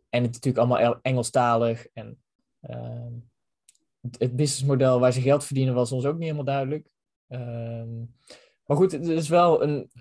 [0.10, 1.88] en het is natuurlijk allemaal Engelstalig.
[1.94, 2.24] En
[2.62, 3.30] um,
[4.02, 6.90] het, businessmodel waar ze geld verdienen was ons ook niet helemaal duidelijk.
[8.66, 9.92] maar goed, het is wel een,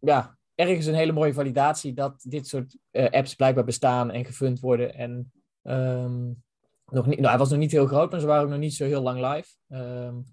[0.00, 4.60] ja, ergens een hele mooie validatie dat dit soort uh, apps blijkbaar bestaan en gefund
[4.60, 4.94] worden.
[4.94, 5.32] En
[6.90, 8.74] nog niet, nou, hij was nog niet heel groot, maar ze waren ook nog niet
[8.74, 9.48] zo heel lang live.
[9.68, 10.24] Um,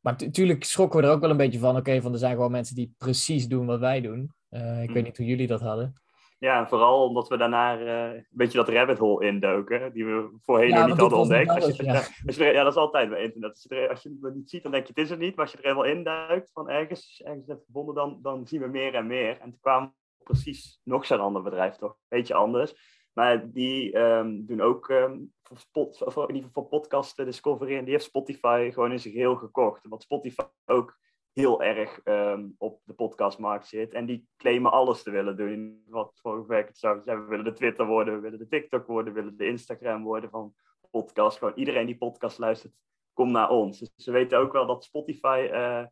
[0.00, 1.76] maar natuurlijk schrokken we er ook wel een beetje van.
[1.76, 4.32] Oké, van er zijn gewoon mensen die precies doen wat wij doen.
[4.50, 5.02] Uh, ik weet mm.
[5.02, 5.92] niet hoe jullie dat hadden.
[6.38, 10.74] Ja, vooral omdat we daarna uh, een beetje dat rabbit hole indoken, die we voorheen
[10.74, 11.50] nog niet hadden ontdekt.
[11.50, 12.02] Alles, ja.
[12.24, 12.44] ja.
[12.44, 13.50] ja, dat is altijd bij internet.
[13.50, 15.36] Als je, er, als je het niet ziet, dan denk je het is er niet.
[15.36, 18.66] Maar als je er helemaal induikt van ergens, ergens hebt gevonden, dan, dan zien we
[18.66, 19.38] meer en meer.
[19.40, 22.74] En toen kwam precies nog zo'n ander bedrijf toch, een beetje anders.
[23.12, 27.76] Maar die um, doen ook um, voor, spot, of in ieder geval voor podcast discovery.
[27.76, 29.88] En die heeft Spotify gewoon in zijn geheel gekocht.
[29.88, 30.98] Wat Spotify ook
[31.32, 33.92] heel erg um, op de podcastmarkt zit.
[33.92, 35.84] En die claimen alles te willen doen.
[35.88, 37.00] Wat vorige week het zou.
[37.04, 40.30] We willen de Twitter worden, we willen de TikTok worden, we willen de Instagram worden
[40.30, 40.54] van
[40.90, 41.38] podcast.
[41.38, 42.74] Gewoon iedereen die podcast luistert,
[43.12, 43.78] komt naar ons.
[43.78, 45.84] Dus ze weten ook wel dat Spotify uh,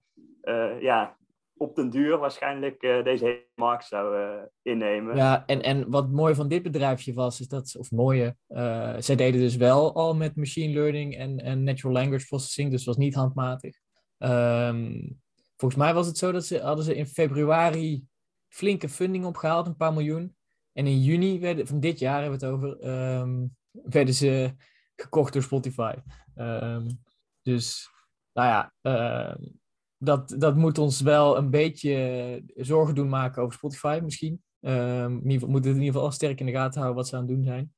[0.42, 1.16] uh, ja,
[1.56, 5.16] op den duur waarschijnlijk uh, deze hele markt zou uh, innemen.
[5.16, 9.16] Ja, en, en wat mooi van dit bedrijfje was, is dat, of mooie, uh, zij
[9.16, 13.14] deden dus wel al met machine learning en, en natural language processing, dus was niet
[13.14, 13.76] handmatig.
[14.18, 15.08] Ehm,
[15.56, 18.04] volgens mij was het zo dat ze hadden ze in februari
[18.48, 20.36] flinke funding opgehaald, een paar miljoen.
[20.72, 24.54] En in juni werden, van dit jaar hebben we het over, ehm, werden ze
[24.96, 25.94] gekocht door Spotify.
[26.34, 26.88] Ehm,
[27.42, 27.90] dus,
[28.32, 28.72] nou ja,
[29.98, 34.44] dat, dat moet ons wel een beetje zorgen doen maken over Spotify misschien.
[34.60, 37.26] Um, in ieder moeten in ieder geval sterk in de gaten houden wat ze aan
[37.26, 37.74] het doen zijn.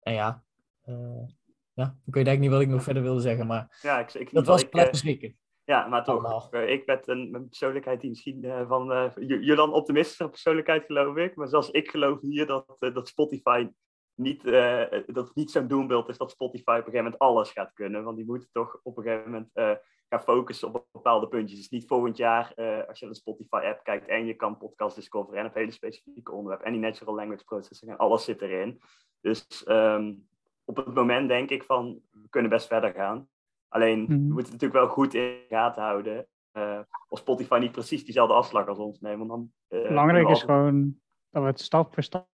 [0.00, 0.42] en ja,
[0.84, 1.28] uh,
[1.72, 4.32] ja, ik weet eigenlijk niet wat ik nog verder wilde zeggen, maar ja, ik, ik,
[4.32, 5.36] dat was ik, schrikken.
[5.64, 9.72] Ja, maar toch, uh, ik ben een, een, persoonlijkheid die misschien uh, van uh, Julian
[9.72, 13.68] optimistische persoonlijkheid geloof ik, maar zelfs ik geloof hier dat, dat Spotify
[14.14, 17.72] niet, dat het niet zo'n doembeeld is dat Spotify op een gegeven moment alles gaat
[17.72, 19.80] kunnen, want die moeten toch op een gegeven moment
[20.20, 21.58] focussen op bepaalde puntjes.
[21.58, 22.54] Dus niet volgend jaar,
[22.88, 26.32] als je naar de Spotify-app kijkt en je kan podcast discoveren en op hele specifieke
[26.32, 28.80] onderwerp en die natural language processing en alles zit erin.
[29.20, 30.26] Dus um,
[30.64, 33.28] op het moment denk ik van, we kunnen best verder gaan.
[33.68, 34.06] Alleen, mm.
[34.06, 34.32] we mhm.
[34.32, 36.26] moeten natuurlijk wel goed in de gaten houden.
[36.52, 39.28] Uh, of Spotify niet precies diezelfde afslag als ons neemt.
[39.28, 42.28] dan, uh, Belangrijk is gewoon dat we het stap voor stap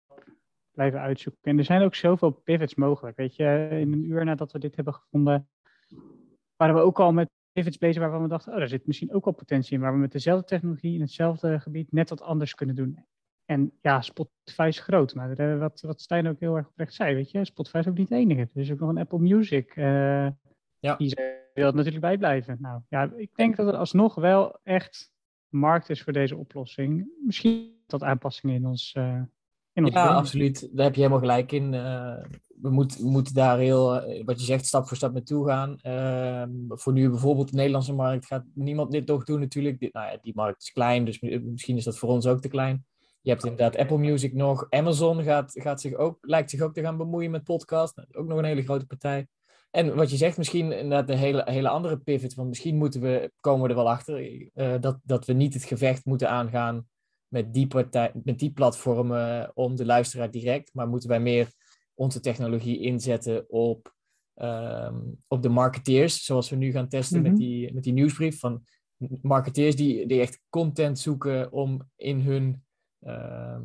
[0.72, 1.42] blijven uitzoeken.
[1.44, 3.18] En er zijn ook zoveel pivots mogelijk.
[3.18, 5.50] Weet je, in een uur nadat we dit hebben gevonden,
[6.56, 9.26] waren we ook al met pivots bezig waarvan we dachten, oh, daar zit misschien ook
[9.26, 12.76] al potentie in, waar we met dezelfde technologie in hetzelfde gebied net wat anders kunnen
[12.76, 13.06] doen.
[13.46, 17.16] En ja, Spotify is groot, maar uh, wat, wat Stijn ook heel erg oprecht zei,
[17.16, 18.42] weet je, Spotify is ook niet het enige.
[18.42, 19.76] Er is ook nog een Apple Music.
[19.76, 20.28] Uh,
[20.80, 20.96] ja.
[20.98, 21.16] Die
[21.54, 22.58] wil natuurlijk bijblijven.
[22.60, 25.12] Nou ja, ik denk dat er alsnog wel echt
[25.50, 27.08] markt is voor deze oplossing.
[27.26, 28.94] Misschien tot aanpassingen in ons.
[28.98, 29.22] Uh,
[29.74, 30.70] in ons ja, absoluut.
[30.76, 31.74] Daar heb je helemaal gelijk in.
[32.62, 33.90] We, moet, moeten daar heel,
[34.26, 35.78] wat je zegt, stap voor stap naartoe gaan.
[35.82, 39.80] Ehm, voor nu bijvoorbeeld de Nederlandse markt gaat niemand dit toch doen natuurlijk.
[39.80, 42.86] nou ja, die markt is klein, dus misschien is dat voor ons ook te klein.
[43.22, 44.66] Je hebt inderdaad Apple Music nog.
[44.70, 47.96] Amazon gaat, gaat zich ook, lijkt zich ook te gaan bemoeien met podcast.
[47.96, 49.28] Nou, ook nog een hele grote partij.
[49.72, 52.34] En wat je zegt, misschien inderdaad een hele, hele andere pivot.
[52.34, 54.22] Want misschien moeten we, komen we er wel achter
[54.54, 56.88] uh, dat, dat we niet het gevecht moeten aangaan
[57.28, 60.74] met die, partij, met die platformen om de luisteraar direct.
[60.74, 61.52] Maar moeten wij meer
[61.98, 63.96] onze technologie inzetten op,
[64.36, 66.26] um, op de marketeers.
[66.26, 67.42] Zoals we nu gaan testen met, mhm.
[67.42, 68.40] die, met die nieuwsbrief.
[68.40, 68.64] Van
[69.22, 72.66] marketeers die, die echt content zoeken om in hun
[73.00, 73.62] Ehm,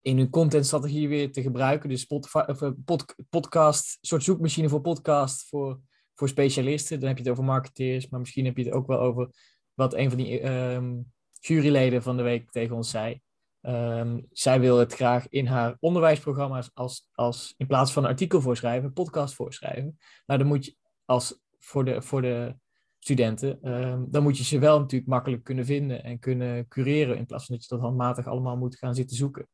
[0.00, 1.88] in hun contentstrategie weer te gebruiken.
[1.88, 5.80] Dus Spotify, of, eh, pod, podcast, een soort zoekmachine voor podcast voor,
[6.14, 6.98] voor specialisten.
[6.98, 9.30] Dan heb je het over marketeers, maar misschien heb je het ook wel over
[9.74, 13.20] wat een van die um, juryleden van de week tegen ons zei.
[13.62, 18.40] Um, zij wil het graag in haar onderwijsprogramma's als, als in plaats van een artikel
[18.40, 19.98] voorschrijven, podcast voorschrijven.
[20.26, 22.54] Nou, dan moet je als voor de, voor de
[22.98, 27.26] studenten, ehm, dan moet je ze wel natuurlijk makkelijk kunnen vinden en kunnen cureren in
[27.26, 29.48] plaats van dat je dat handmatig allemaal moet gaan zitten zoeken.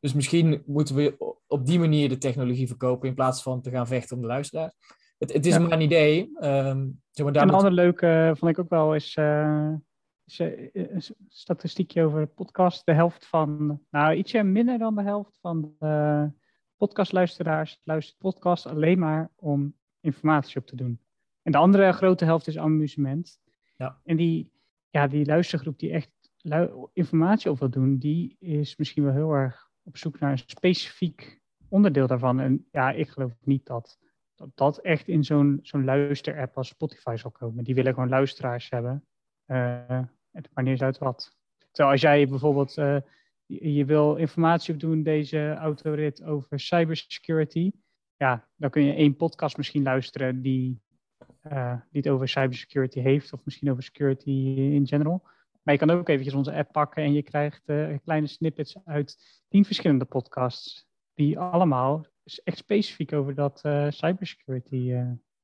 [0.00, 3.86] Dus misschien moeten we op die manier de technologie verkopen in plaats van te gaan
[3.86, 4.74] vechten om de luisteraar.
[5.18, 6.30] Het, het is maar een idee.
[6.40, 9.72] Um, zeg maar, een ander leuke vond ik ook wel is, is uh,
[10.38, 12.86] een statistiekje over podcast.
[12.86, 16.30] De helft van, nou ietsje minder dan de helft van de
[16.76, 21.00] podcastluisteraars luistert podcast alleen maar om informatie op te doen.
[21.42, 23.40] En de andere grote helft is amusement.
[23.76, 24.00] Ja.
[24.04, 24.52] En die,
[24.90, 26.10] ja, die luistergroep die echt
[26.92, 31.40] informatie op wil doen, die is misschien wel heel erg op zoek naar een specifiek
[31.68, 32.40] onderdeel daarvan.
[32.40, 33.98] En ja, ik geloof niet dat
[34.42, 37.64] dat, dat echt in zo'n zo'n luisterapp als Spotify zal komen.
[37.64, 39.04] Die willen gewoon luisteraars hebben.
[39.46, 41.36] Uh, maakt niet uit wat.
[41.70, 42.96] Terwijl als jij bijvoorbeeld, uh,
[43.46, 47.72] je, wil informatie opdoen, deze autorit over cybersecurity.
[48.16, 50.80] Ja, dan kun je één podcast misschien luisteren die
[51.52, 55.22] uh, die het over cybersecurity heeft, of misschien over security in general.
[55.62, 59.42] Maar je kan ook eventjes onze app pakken en je krijgt uh, kleine snippets uit
[59.48, 62.06] tien verschillende podcasts, die allemaal
[62.44, 64.94] echt specifiek over dat cybersecurity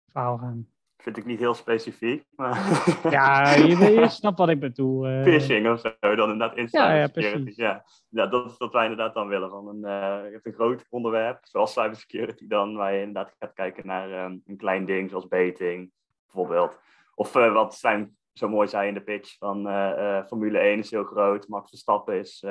[0.07, 0.69] verhaal gaan.
[1.03, 2.83] Vind ik niet heel specifiek, maar...
[3.11, 5.23] ja, je, snapt wat ik bedoel.
[5.23, 7.57] Phishing of zo, dan inderdaad in ja, ja, precies.
[7.57, 9.51] Ja, ja dat is wat wij inderdaad dan willen.
[9.51, 9.81] Van een,
[10.25, 14.43] je hebt een groot onderwerp, zoals cybersecurity dan, waar je inderdaad gaat kijken naar um,
[14.47, 15.93] een klein ding, zoals beting,
[16.25, 16.79] bijvoorbeeld.
[17.15, 20.91] Of uh, wat zijn zo mooi zei in de pitch van uh, Formule 1 is
[20.91, 22.45] heel groot, Max Verstappen is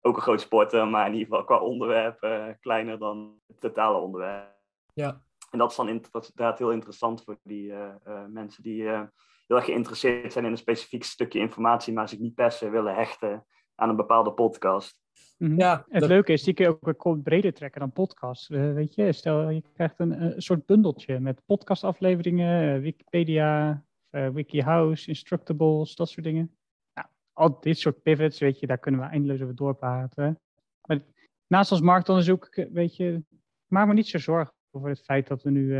[0.00, 2.18] ook een groot sporter, maar in ieder geval qua onderwerp
[2.60, 4.50] kleiner dan het totale onderwerp.
[4.94, 5.22] Ja.
[5.52, 7.72] En dat is dan inderdaad heel interessant voor die
[8.28, 12.52] mensen die heel erg geïnteresseerd zijn in een specifiek stukje informatie, maar zich niet per
[12.52, 15.00] se willen hechten aan een bepaalde podcast.
[15.38, 15.58] Mhm.
[15.58, 18.50] Ja, het leuke is, die kun je ook wat breder trekken dan podcast.
[18.50, 25.08] Uh, weet je, stel je krijgt een, een soort bundeltje met podcastafleveringen, Wikipedia, uh, WikiHouse,
[25.08, 26.56] Instructables, dat soort dingen.
[26.94, 30.40] Nou, al dit soort pivots, weet je, daar kunnen we eindeloos over doorpraten.
[30.86, 31.00] Maar
[31.46, 33.22] naast ons marktonderzoek, weet je,
[33.66, 35.78] maak me niet zo zorgen over het feit dat we nu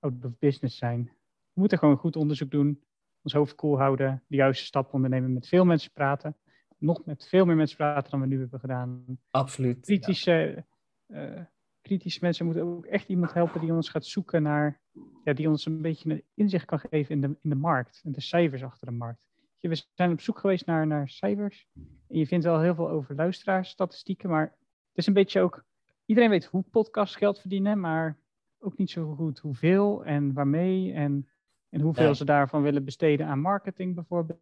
[0.00, 1.04] out of business zijn.
[1.52, 2.82] We moeten gewoon goed onderzoek doen.
[3.22, 6.36] ons hoofd koel houden, de juiste stappen ondernemen, met veel mensen praten.
[6.78, 9.04] Nog met veel meer mensen praten dan we nu hebben gedaan.
[9.30, 9.80] Absoluut.
[9.80, 10.64] Kritische,
[11.06, 11.50] ja.
[11.80, 14.80] kritische mensen moeten ook echt iemand helpen die ons gaat zoeken naar,
[15.24, 18.12] ja, die ons een beetje een inzicht kan geven in de, in de markt en
[18.12, 19.20] de cijfers achter de markt.
[19.60, 21.66] We zijn op zoek geweest naar, naar cijfers.
[22.08, 25.64] En je vindt wel heel veel over luisteraarsstatistieken, maar het is een beetje ook.
[26.08, 28.18] Iedereen weet hoe podcasts geld verdienen, maar
[28.58, 31.28] ook niet zo goed hoeveel en waarmee en,
[31.68, 32.14] en hoeveel nee.
[32.14, 34.40] ze daarvan willen besteden aan marketing bijvoorbeeld.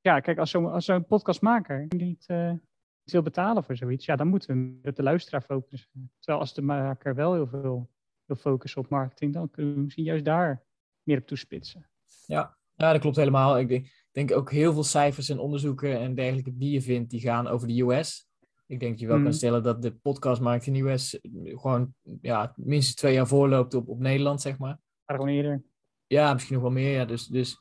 [0.00, 2.52] Ja, kijk, als zo'n als zo'n podcastmaker niet, uh,
[3.04, 6.10] wil betalen voor zoiets, ja, dan moeten we op de luisteraar focussen.
[6.18, 7.90] Terwijl als de maker wel heel veel
[8.24, 10.64] wil focussen op marketing, dan kunnen we misschien juist daar
[11.02, 11.88] meer op toespitsen.
[12.26, 13.58] Ja, ja dat klopt helemaal.
[13.58, 17.20] Ik denk, denk ook heel veel cijfers en onderzoeken en dergelijke die je vindt, die
[17.20, 18.30] gaan over de US.
[18.72, 19.22] Ik denk dat je wel mm.
[19.22, 23.88] kan stellen dat de podcastmarkt in de US gewoon ja, minstens twee jaar voorloopt op,
[23.88, 24.78] op Nederland, zeg maar.
[25.06, 25.62] Maar gewoon eerder.
[26.06, 26.92] Ja, misschien nog wel meer.
[26.92, 27.04] Ja.
[27.04, 27.58] Dus, dus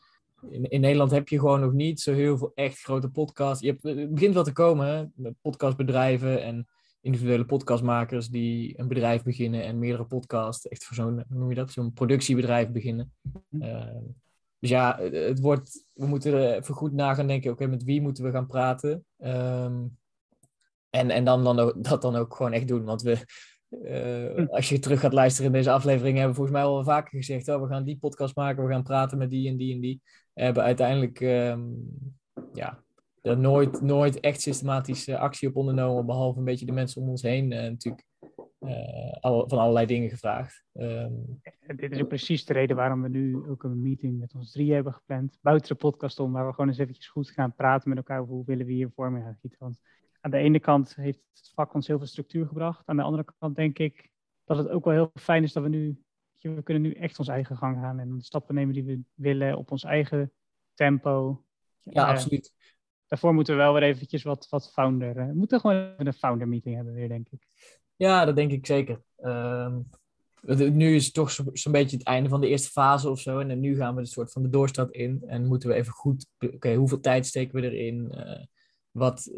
[0.50, 3.64] in, in Nederland heb je gewoon nog niet zo heel veel echt grote podcasts.
[3.64, 5.06] Je hebt, het begint wel te komen, hè?
[5.16, 6.68] Met podcastbedrijven en
[7.02, 11.56] individuele podcastmakers die een bedrijf beginnen en meerdere podcasts, echt voor zo'n, hoe noem je
[11.56, 13.14] dat, zo'n productiebedrijf beginnen.
[13.50, 13.62] Mm.
[13.62, 13.86] Uh,
[14.60, 18.02] dus ja, het wordt, we moeten er even goed na gaan denken, oké, met wie
[18.02, 19.06] moeten we gaan praten?
[19.18, 20.00] Um,
[20.92, 22.84] en en dan, dan dat dan ook gewoon echt doen.
[22.84, 23.18] Want we,
[23.70, 27.18] uh, als je terug gaat luisteren in deze aflevering, hebben we volgens mij al vaker
[27.18, 29.80] gezegd, oh, we gaan die podcast maken, we gaan praten met die en die en
[29.80, 30.02] die.
[30.34, 31.88] We hebben uiteindelijk um,
[32.54, 32.84] ja,
[33.22, 37.22] er nooit, nooit echt systematische actie op ondernomen, behalve een beetje de mensen om ons
[37.22, 38.10] heen uh, natuurlijk.
[39.20, 40.64] Al, van allerlei dingen gevraagd.
[40.74, 41.42] Um,
[41.76, 44.74] dit is ook precies de reden waarom we nu ook een meeting met ons drie
[44.74, 45.38] hebben gepland.
[45.42, 48.46] Buiten de podcast om, waar we gewoon eens eventjes goed gaan praten met elkaar hoe
[48.46, 49.60] willen we hier vorm gaan gieten.
[49.60, 49.80] Want
[50.22, 52.88] aan de ene kant heeft het vak ons heel veel structuur gebracht.
[52.88, 54.10] Aan de andere kant denk ik
[54.44, 56.04] dat het ook wel heel fijn is dat we nu,
[56.42, 59.58] we kunnen nu echt ons eigen gang gaan en de stappen nemen die we willen
[59.58, 60.32] op ons eigen
[60.74, 61.44] tempo.
[61.84, 62.54] Ja, uh, absoluut.
[63.08, 66.14] Daarvoor moeten we wel weer eventjes wat, wat founder, uh, we moeten gewoon even een
[66.14, 67.48] founder meeting hebben weer, denk ik.
[67.96, 69.02] Ja, dat denk ik zeker.
[69.18, 69.90] Um,
[70.72, 73.40] nu is het toch zo'n zo beetje het einde van de eerste fase of zo.
[73.40, 75.24] En nu gaan we een soort van de doorstad in.
[75.26, 78.12] En moeten we even goed, oké, okay, hoeveel tijd steken we erin?
[78.16, 78.46] Uh,
[78.92, 79.32] wat,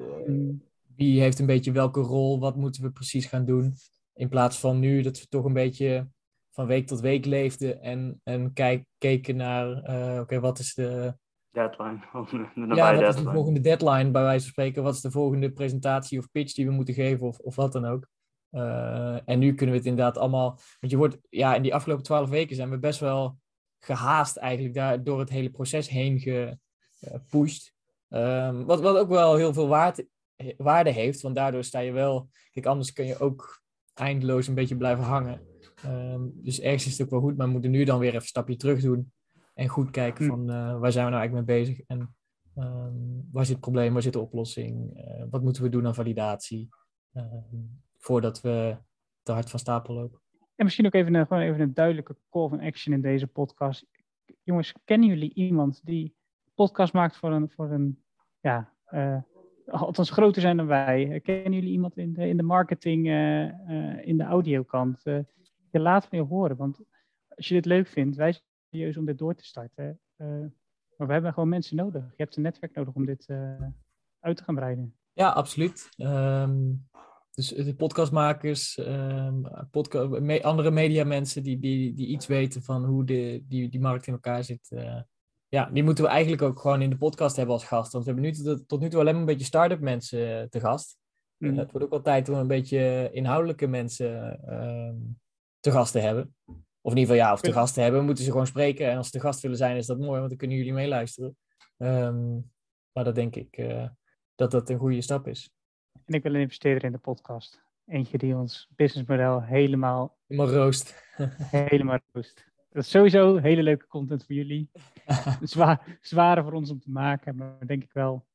[0.95, 2.39] wie heeft een beetje welke rol?
[2.39, 3.75] Wat moeten we precies gaan doen?
[4.13, 6.07] In plaats van nu dat we toch een beetje
[6.51, 11.15] van week tot week leefden en, en kijk, keken naar, uh, oké, wat is de...
[11.51, 11.99] Deadline.
[12.13, 13.07] De ja, wat deadline.
[13.07, 14.83] is de volgende deadline, bij wijze van spreken?
[14.83, 17.85] Wat is de volgende presentatie of pitch die we moeten geven of, of wat dan
[17.85, 18.07] ook?
[18.51, 20.59] Uh, en nu kunnen we het inderdaad allemaal...
[20.79, 23.37] Want je wordt, ja, in die afgelopen twaalf weken zijn we best wel
[23.79, 27.73] gehaast eigenlijk daar door het hele proces heen gepusht.
[28.09, 30.05] Um, wat, wat ook wel heel veel waard
[30.57, 31.21] waarde heeft.
[31.21, 32.29] Want daardoor sta je wel.
[32.51, 33.61] Kijk, anders kun je ook
[33.93, 35.41] eindeloos een beetje blijven hangen.
[35.85, 38.21] Um, dus ergens is het ook wel goed, maar we moeten nu dan weer even
[38.21, 39.11] een stapje terug doen.
[39.53, 41.81] En goed kijken van uh, waar zijn we nou eigenlijk mee bezig?
[41.87, 42.15] En
[42.57, 43.93] um, waar zit het probleem?
[43.93, 44.97] Waar zit de oplossing?
[44.97, 46.69] Uh, wat moeten we doen aan validatie?
[47.13, 48.77] Um, voordat we
[49.21, 50.21] te hard van stapel lopen.
[50.55, 53.85] En misschien ook even een, gewoon even een duidelijke call van action in deze podcast.
[54.43, 56.15] Jongens, kennen jullie iemand die
[56.55, 58.03] podcast maakt voor een, voor een
[58.39, 59.21] ja, uh,
[59.65, 61.19] althans groter zijn dan wij.
[61.23, 65.01] Kennen jullie iemand in de, in de marketing, uh, uh, in de audiokant?
[65.03, 65.19] Uh,
[65.71, 66.79] je laat van je horen, want
[67.27, 69.99] als je dit leuk vindt, wij zijn serieus om dit door te starten.
[70.97, 72.03] maar we hebben gewoon mensen nodig.
[72.03, 73.27] Je hebt een netwerk nodig om dit
[74.19, 74.95] uit te gaan breiden.
[75.13, 75.89] Ja, absoluut.
[75.97, 76.87] Um,
[77.31, 78.81] dus de podcastmakers,
[79.71, 84.07] podca me andere mediamensen die, die, die iets weten van hoe de, die, die markt
[84.07, 84.69] in elkaar zit
[85.53, 87.91] ja, die moeten we eigenlijk ook gewoon in de podcast hebben als gast.
[87.91, 90.47] Want we hebben nu tot, tot nu toe alleen maar een beetje start-up mensen eh,
[90.47, 90.97] te gast.
[91.37, 91.57] Mm.
[91.57, 94.93] Het wordt ook wel tijd om een beetje inhoudelijke mensen uh,
[95.59, 96.35] te gast te hebben.
[96.81, 97.99] Of in ieder geval, ja, of te gast te hebben.
[97.99, 98.89] We moeten ze gewoon spreken.
[98.89, 101.37] En als ze te gast willen zijn, is dat mooi, want dan kunnen jullie meeluisteren.
[101.77, 102.51] Um,
[102.91, 103.87] maar dat denk ik uh,
[104.35, 105.49] dat dat een goede stap is.
[106.05, 107.63] En ik wil een investeerder in de podcast.
[107.85, 110.17] Eentje die ons businessmodel helemaal...
[110.27, 111.03] Helemaal roost.
[111.67, 112.52] helemaal roost.
[112.73, 114.69] Dat is sowieso hele leuke content voor jullie.
[115.41, 118.25] Zwaar, zware voor ons om te maken, maar denk ik wel.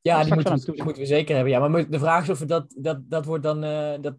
[0.00, 1.52] Ja, die moeten, we, moeten we zeker hebben.
[1.52, 3.64] Ja, maar de vraag is of we dat, dat, dat wordt dan.
[3.64, 4.14] Uh, dat,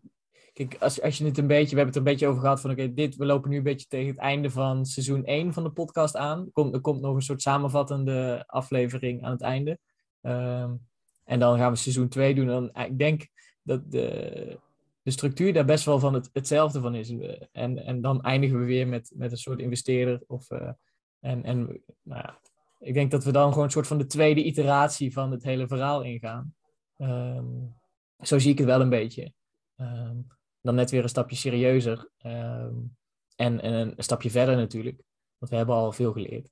[0.53, 1.75] kijk, als, als je het een beetje.
[1.75, 2.71] We hebben het er een beetje over gehad van.
[2.71, 3.15] Oké, dit.
[3.15, 6.45] We lopen nu een beetje tegen het einde van seizoen 1 van de podcast aan.
[6.45, 9.79] Er komt, er komt nog een soort samenvattende aflevering aan het einde.
[10.21, 10.87] Um,
[11.23, 12.47] en dan gaan we seizoen 2 doen.
[12.47, 13.27] Dan, ik denk
[13.63, 14.59] dat de,
[15.01, 17.09] de structuur daar best wel van het, hetzelfde van is.
[17.51, 20.23] En, en dan eindigen we weer met, met een soort investeerder.
[20.27, 20.71] Of, uh,
[21.19, 22.39] en en nou ja,
[22.79, 25.67] ik denk dat we dan gewoon een soort van de tweede iteratie van het hele
[25.67, 26.55] verhaal ingaan.
[26.97, 27.75] Um,
[28.19, 29.33] zo zie ik het wel een beetje.
[29.77, 30.27] Um,
[30.61, 32.09] dan net weer een stapje serieuzer.
[32.25, 32.97] Um,
[33.35, 35.01] en, en een stapje verder natuurlijk.
[35.37, 36.49] Want we hebben al veel geleerd.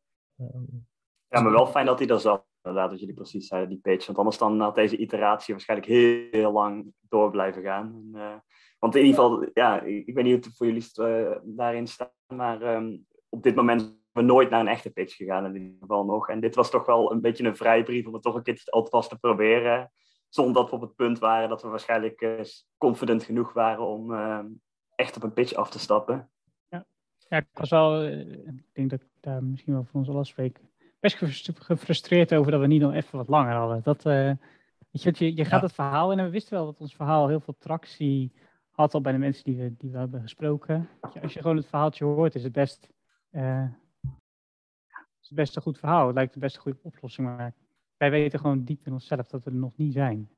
[1.30, 2.48] Ja, maar wel fijn dat hij er zat.
[2.64, 4.06] Inderdaad, dat jullie precies zeiden, die pitch.
[4.06, 7.94] Want anders dan had deze iteratie waarschijnlijk heel, lang door blijven gaan.
[7.96, 8.36] En, uh,
[8.80, 12.14] want in ieder geval, ja, ik weet niet hoe het voor jullie uh, daarin staat.
[12.28, 15.78] Maar um, op dit moment zijn we nooit naar een echte pitch gegaan in ieder
[15.80, 16.30] geval nog.
[16.30, 19.10] En dit was toch wel een beetje een vrijbrief om het toch een keer alvast
[19.10, 19.92] te proberen.
[20.30, 22.40] Zonder dat we op het punt waren dat we waarschijnlijk uh,
[22.78, 24.40] confident genoeg waren om uh,
[24.96, 26.30] echt op een pitch af te stappen.
[26.70, 26.86] Ja,
[27.30, 30.60] ja ik was wel, ik denk dat ik daar misschien wel voor ons al spreek,
[31.00, 31.18] best
[31.60, 33.84] gefrustreerd over dat we niet nog even wat langer hadden.
[33.84, 34.32] Dat, uh,
[34.92, 35.66] weet je, je, gaat ja.
[35.66, 38.34] het verhaal in en we wisten wel dat ons verhaal heel veel tractie
[38.70, 40.90] had al bij de mensen die we, die we hebben gesproken.
[41.14, 42.90] Je, als je gewoon het verhaaltje hoort, is het best,
[43.32, 43.64] uh,
[45.22, 46.06] is het best een goed verhaal.
[46.06, 47.54] Het lijkt de best een goede oplossing, maar
[47.98, 50.30] wij weten gewoon diep in onszelf dat we er nog niet zijn.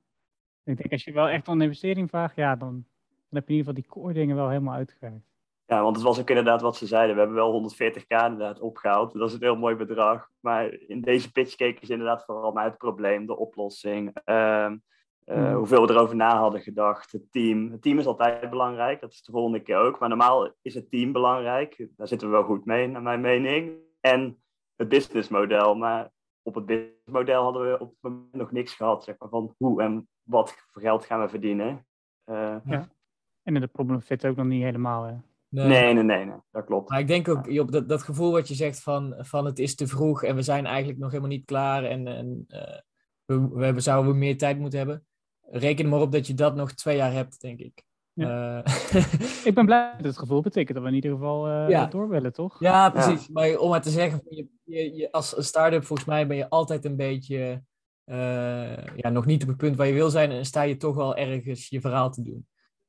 [0.64, 3.58] Ik denk, als je wel echt een investering vraagt, ja, dan, dan heb je in
[3.60, 5.31] ieder geval die core dingen wel helemaal uitgewerkt.
[5.72, 7.16] Ja, want het was ook inderdaad wat ze zeiden.
[7.16, 9.14] We hebben wel 140k inderdaad opgehaald.
[9.14, 10.30] Dat is een heel mooi bedrag.
[10.40, 14.18] Maar in deze pitch keken ze inderdaad vooral naar het probleem, de oplossing.
[14.26, 14.72] Uh,
[15.26, 17.12] uh, hoeveel we erover na hadden gedacht.
[17.12, 17.72] Het team.
[17.72, 19.02] Het team is altijd belangrijk.
[19.02, 20.00] Dat is de volgende keer ook.
[20.00, 21.88] Maar normaal is het team belangrijk.
[21.98, 23.74] Daar zitten we wel goed mee, naar mijn mening.
[24.00, 24.42] En
[24.76, 25.76] het businessmodel.
[25.76, 26.12] Maar
[26.42, 29.04] op het businessmodel hadden we op het moment nog niks gehad.
[29.04, 31.86] Zeg maar, van hoe en wat voor geld gaan we verdienen.
[32.26, 32.88] Uh, ja.
[33.44, 35.04] En in de problem fit ook nog niet helemaal.
[35.04, 35.16] Hè?
[35.52, 35.68] Nee.
[35.68, 36.90] Nee, nee, nee, nee, dat klopt.
[36.90, 39.76] Maar ik denk ook, Job, dat, dat gevoel wat je zegt van, van het is
[39.76, 42.80] te vroeg en we zijn eigenlijk nog helemaal niet klaar en, en uh,
[43.26, 45.06] we, we zouden meer tijd moeten hebben.
[45.42, 47.84] Reken er maar op dat je dat nog twee jaar hebt, denk ik.
[48.14, 48.64] Ja.
[48.66, 50.42] Uh, ik ben blij met het gevoel.
[50.42, 51.86] Betekent dat we in ieder geval uh, ja.
[51.86, 52.60] door willen, toch?
[52.60, 53.26] Ja, precies.
[53.26, 53.32] Ja.
[53.32, 56.50] Maar om maar te zeggen, je, je, je, als een start-up, volgens mij ben je
[56.50, 57.64] altijd een beetje
[58.06, 60.96] uh, ja, nog niet op het punt waar je wil zijn en sta je toch
[60.96, 62.48] wel ergens je verhaal te doen.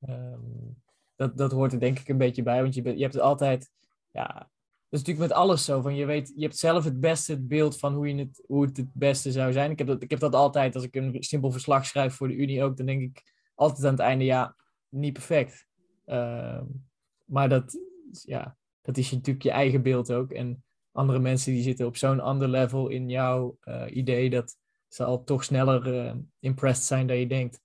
[0.08, 0.82] Um,
[1.16, 3.70] dat, dat hoort er denk ik een beetje bij, want je, je hebt het altijd,
[4.10, 4.50] ja,
[4.92, 5.80] dat is natuurlijk met alles zo.
[5.80, 8.64] Van je, weet, je hebt zelf het beste het beeld van hoe, je het, hoe
[8.64, 9.70] het het beste zou zijn.
[9.70, 12.34] Ik heb, dat, ik heb dat altijd, als ik een simpel verslag schrijf voor de
[12.34, 13.22] Unie ook, dan denk ik
[13.54, 14.56] altijd aan het einde, ja,
[14.88, 15.66] niet perfect.
[16.06, 16.60] Uh,
[17.24, 17.78] maar dat,
[18.10, 20.32] ja, dat is natuurlijk je eigen beeld ook.
[20.32, 24.56] En andere mensen die zitten op zo'n ander level in jouw uh, idee, dat
[24.88, 27.60] ze al toch sneller uh, impressed zijn dan je denkt.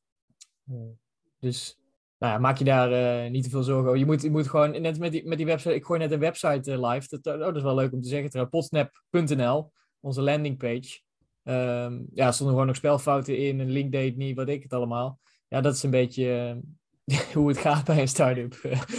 [1.40, 1.78] dus
[2.18, 2.92] nou ja, maak je daar
[3.26, 4.00] uh, niet te veel zorgen over.
[4.00, 6.20] Je moet, je moet gewoon, net met die, met die website, ik gooi net een
[6.20, 7.20] website uh, live.
[7.22, 8.50] Dat, oh, dat is wel leuk om te zeggen.
[8.50, 11.00] Potsnap.nl, onze landingpage.
[11.44, 15.20] Um, ja, stonden gewoon nog spelfouten in, een link deed niet, wat ik het allemaal.
[15.48, 16.62] Ja, dat is een beetje
[17.06, 18.54] uh, hoe het gaat bij een start-up.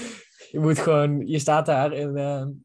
[0.52, 2.12] je moet gewoon, je staat daar en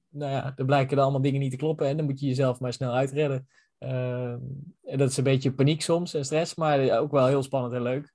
[0.10, 2.60] nou ja, er blijken er allemaal dingen niet te kloppen en dan moet je jezelf
[2.60, 3.48] maar snel uitredden.
[3.78, 4.40] Ehm,
[4.84, 7.82] en dat is een beetje paniek soms en stress, maar ook wel heel spannend en
[7.82, 8.14] leuk.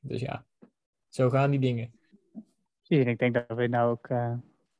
[0.00, 0.44] Dus ja,
[1.16, 1.92] zo gaan die dingen.
[2.82, 4.32] Zie je, ik denk dat we nou ook uh,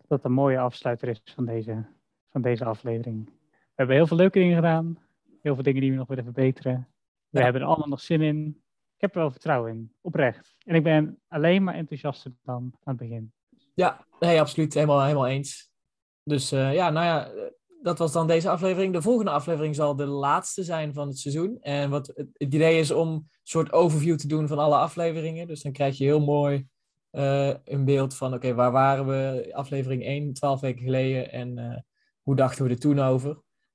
[0.07, 1.87] dat een mooie afsluiter is van deze,
[2.31, 3.25] van deze aflevering.
[3.51, 4.99] We hebben heel veel leuke dingen gedaan.
[5.43, 6.89] Heel veel dingen die we nog willen verbeteren.
[7.29, 7.45] We ja.
[7.45, 8.47] hebben er allemaal nog zin in.
[8.95, 10.57] Ik heb er wel vertrouwen in, oprecht.
[10.65, 13.33] En ik ben alleen maar enthousiaster dan aan het begin.
[13.75, 14.75] Ja, nee, absoluut.
[14.75, 15.71] Helemaal, helemaal eens.
[16.23, 17.31] Dus uh, ja, nou ja,
[17.83, 18.93] dat was dan deze aflevering.
[18.93, 21.59] De volgende aflevering zal de laatste zijn van het seizoen.
[21.61, 25.47] En wat het, idee is om een soort overview te doen van alle afleveringen.
[25.47, 26.67] Dus dan krijg je heel mooi
[27.13, 31.77] uh, een beeld van, oké, waar waren we aflevering 1, 12 weken geleden en uh,
[32.23, 33.31] hoe dachten we er toen over?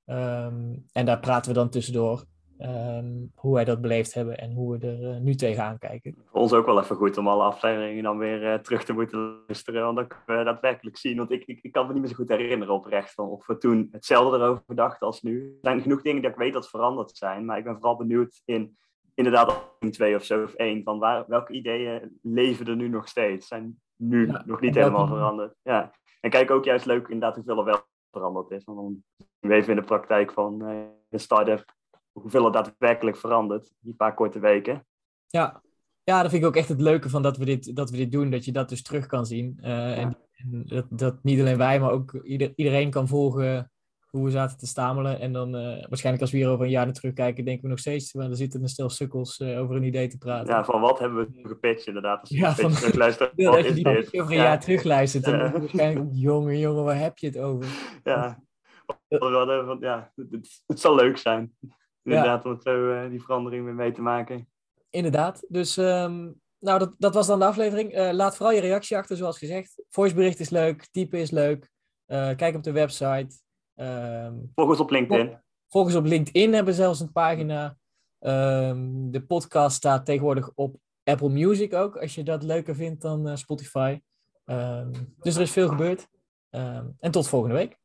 [0.06, 2.24] Um, en daar praten we dan tussendoor.
[2.64, 6.14] Um, hoe wij dat beleefd hebben en hoe we er uh, nu tegenaan kijken.
[6.24, 9.42] Voor ons ook wel even goed om alle afleveringen dan weer uh, terug te moeten
[9.46, 9.82] luisteren.
[9.82, 11.16] Want dan kunnen we daadwerkelijk zien.
[11.16, 13.58] Want ik, ik, ik, kan me niet meer zo goed herinneren oprecht van of we
[13.58, 15.44] toen hetzelfde erover dachten als nu.
[15.44, 17.44] Er zijn genoeg dingen dat ik weet dat veranderd zijn.
[17.44, 18.76] Maar ik ben vooral benieuwd in
[19.14, 20.82] inderdaad twee of zo of één.
[20.82, 23.46] Van waar, welke ideeën leven er nu nog steeds?
[23.46, 25.54] Zijn nu ja, nog niet helemaal veranderd.
[25.62, 25.92] Ja.
[26.20, 28.64] En kijk ook juist leuk inderdaad hoeveel er wel veranderd is.
[28.64, 31.64] Want dan zien we even in de praktijk van uh, een start-up
[32.12, 34.86] hoeveel er daadwerkelijk verandert, die paar korte weken.
[35.26, 35.62] Ja.
[36.04, 38.12] ja, dat vind ik ook echt het leuke van dat we dit, dat we dit
[38.12, 39.58] doen, dat je dat dus terug kan zien.
[39.60, 39.94] Uh, ja.
[39.94, 43.72] En, en dat, dat, niet alleen wij, maar ook ieder, iedereen kan volgen
[44.12, 45.20] hoe we zaten te stamelen.
[45.20, 47.78] En dan uh, waarschijnlijk als we hier over een jaar naar terugkijken, denken we nog
[47.78, 50.54] steeds, want er zitten een stel sukkels uh, over een idee te praten.
[50.54, 52.20] Ja, van wat hebben we gepitcht inderdaad.
[52.20, 54.14] Als je ja, van, terugluistert, wat die dit?
[54.14, 54.42] over een ja.
[54.42, 55.52] jaar terugluistert, dan ja.
[55.52, 57.66] waarschijnlijk, jongen, jongen, waar heb je het over?
[58.04, 58.42] Ja,
[59.80, 61.52] ja het, het zal leuk zijn
[62.02, 64.48] inderdaad, om zo uh, die verandering weer mee te maken.
[64.90, 65.44] Inderdaad.
[65.48, 67.96] Dus um, nou, dat, dat was dan de aflevering.
[67.96, 69.82] Uh, laat vooral je reactie achter, zoals gezegd.
[69.88, 71.70] Voicebericht is leuk, typen is leuk.
[72.06, 73.40] Uh, kijk op de website.
[73.74, 75.38] Um, volg ons op LinkedIn.
[75.68, 77.76] Volg ons op LinkedIn, hebben we zelfs een pagina.
[78.20, 81.96] Um, de podcast staat tegenwoordig op Apple Music ook.
[81.96, 84.00] Als je dat leuker vindt dan Spotify.
[85.20, 86.08] dus er is veel gebeurd.
[86.98, 87.80] en tot volgende week.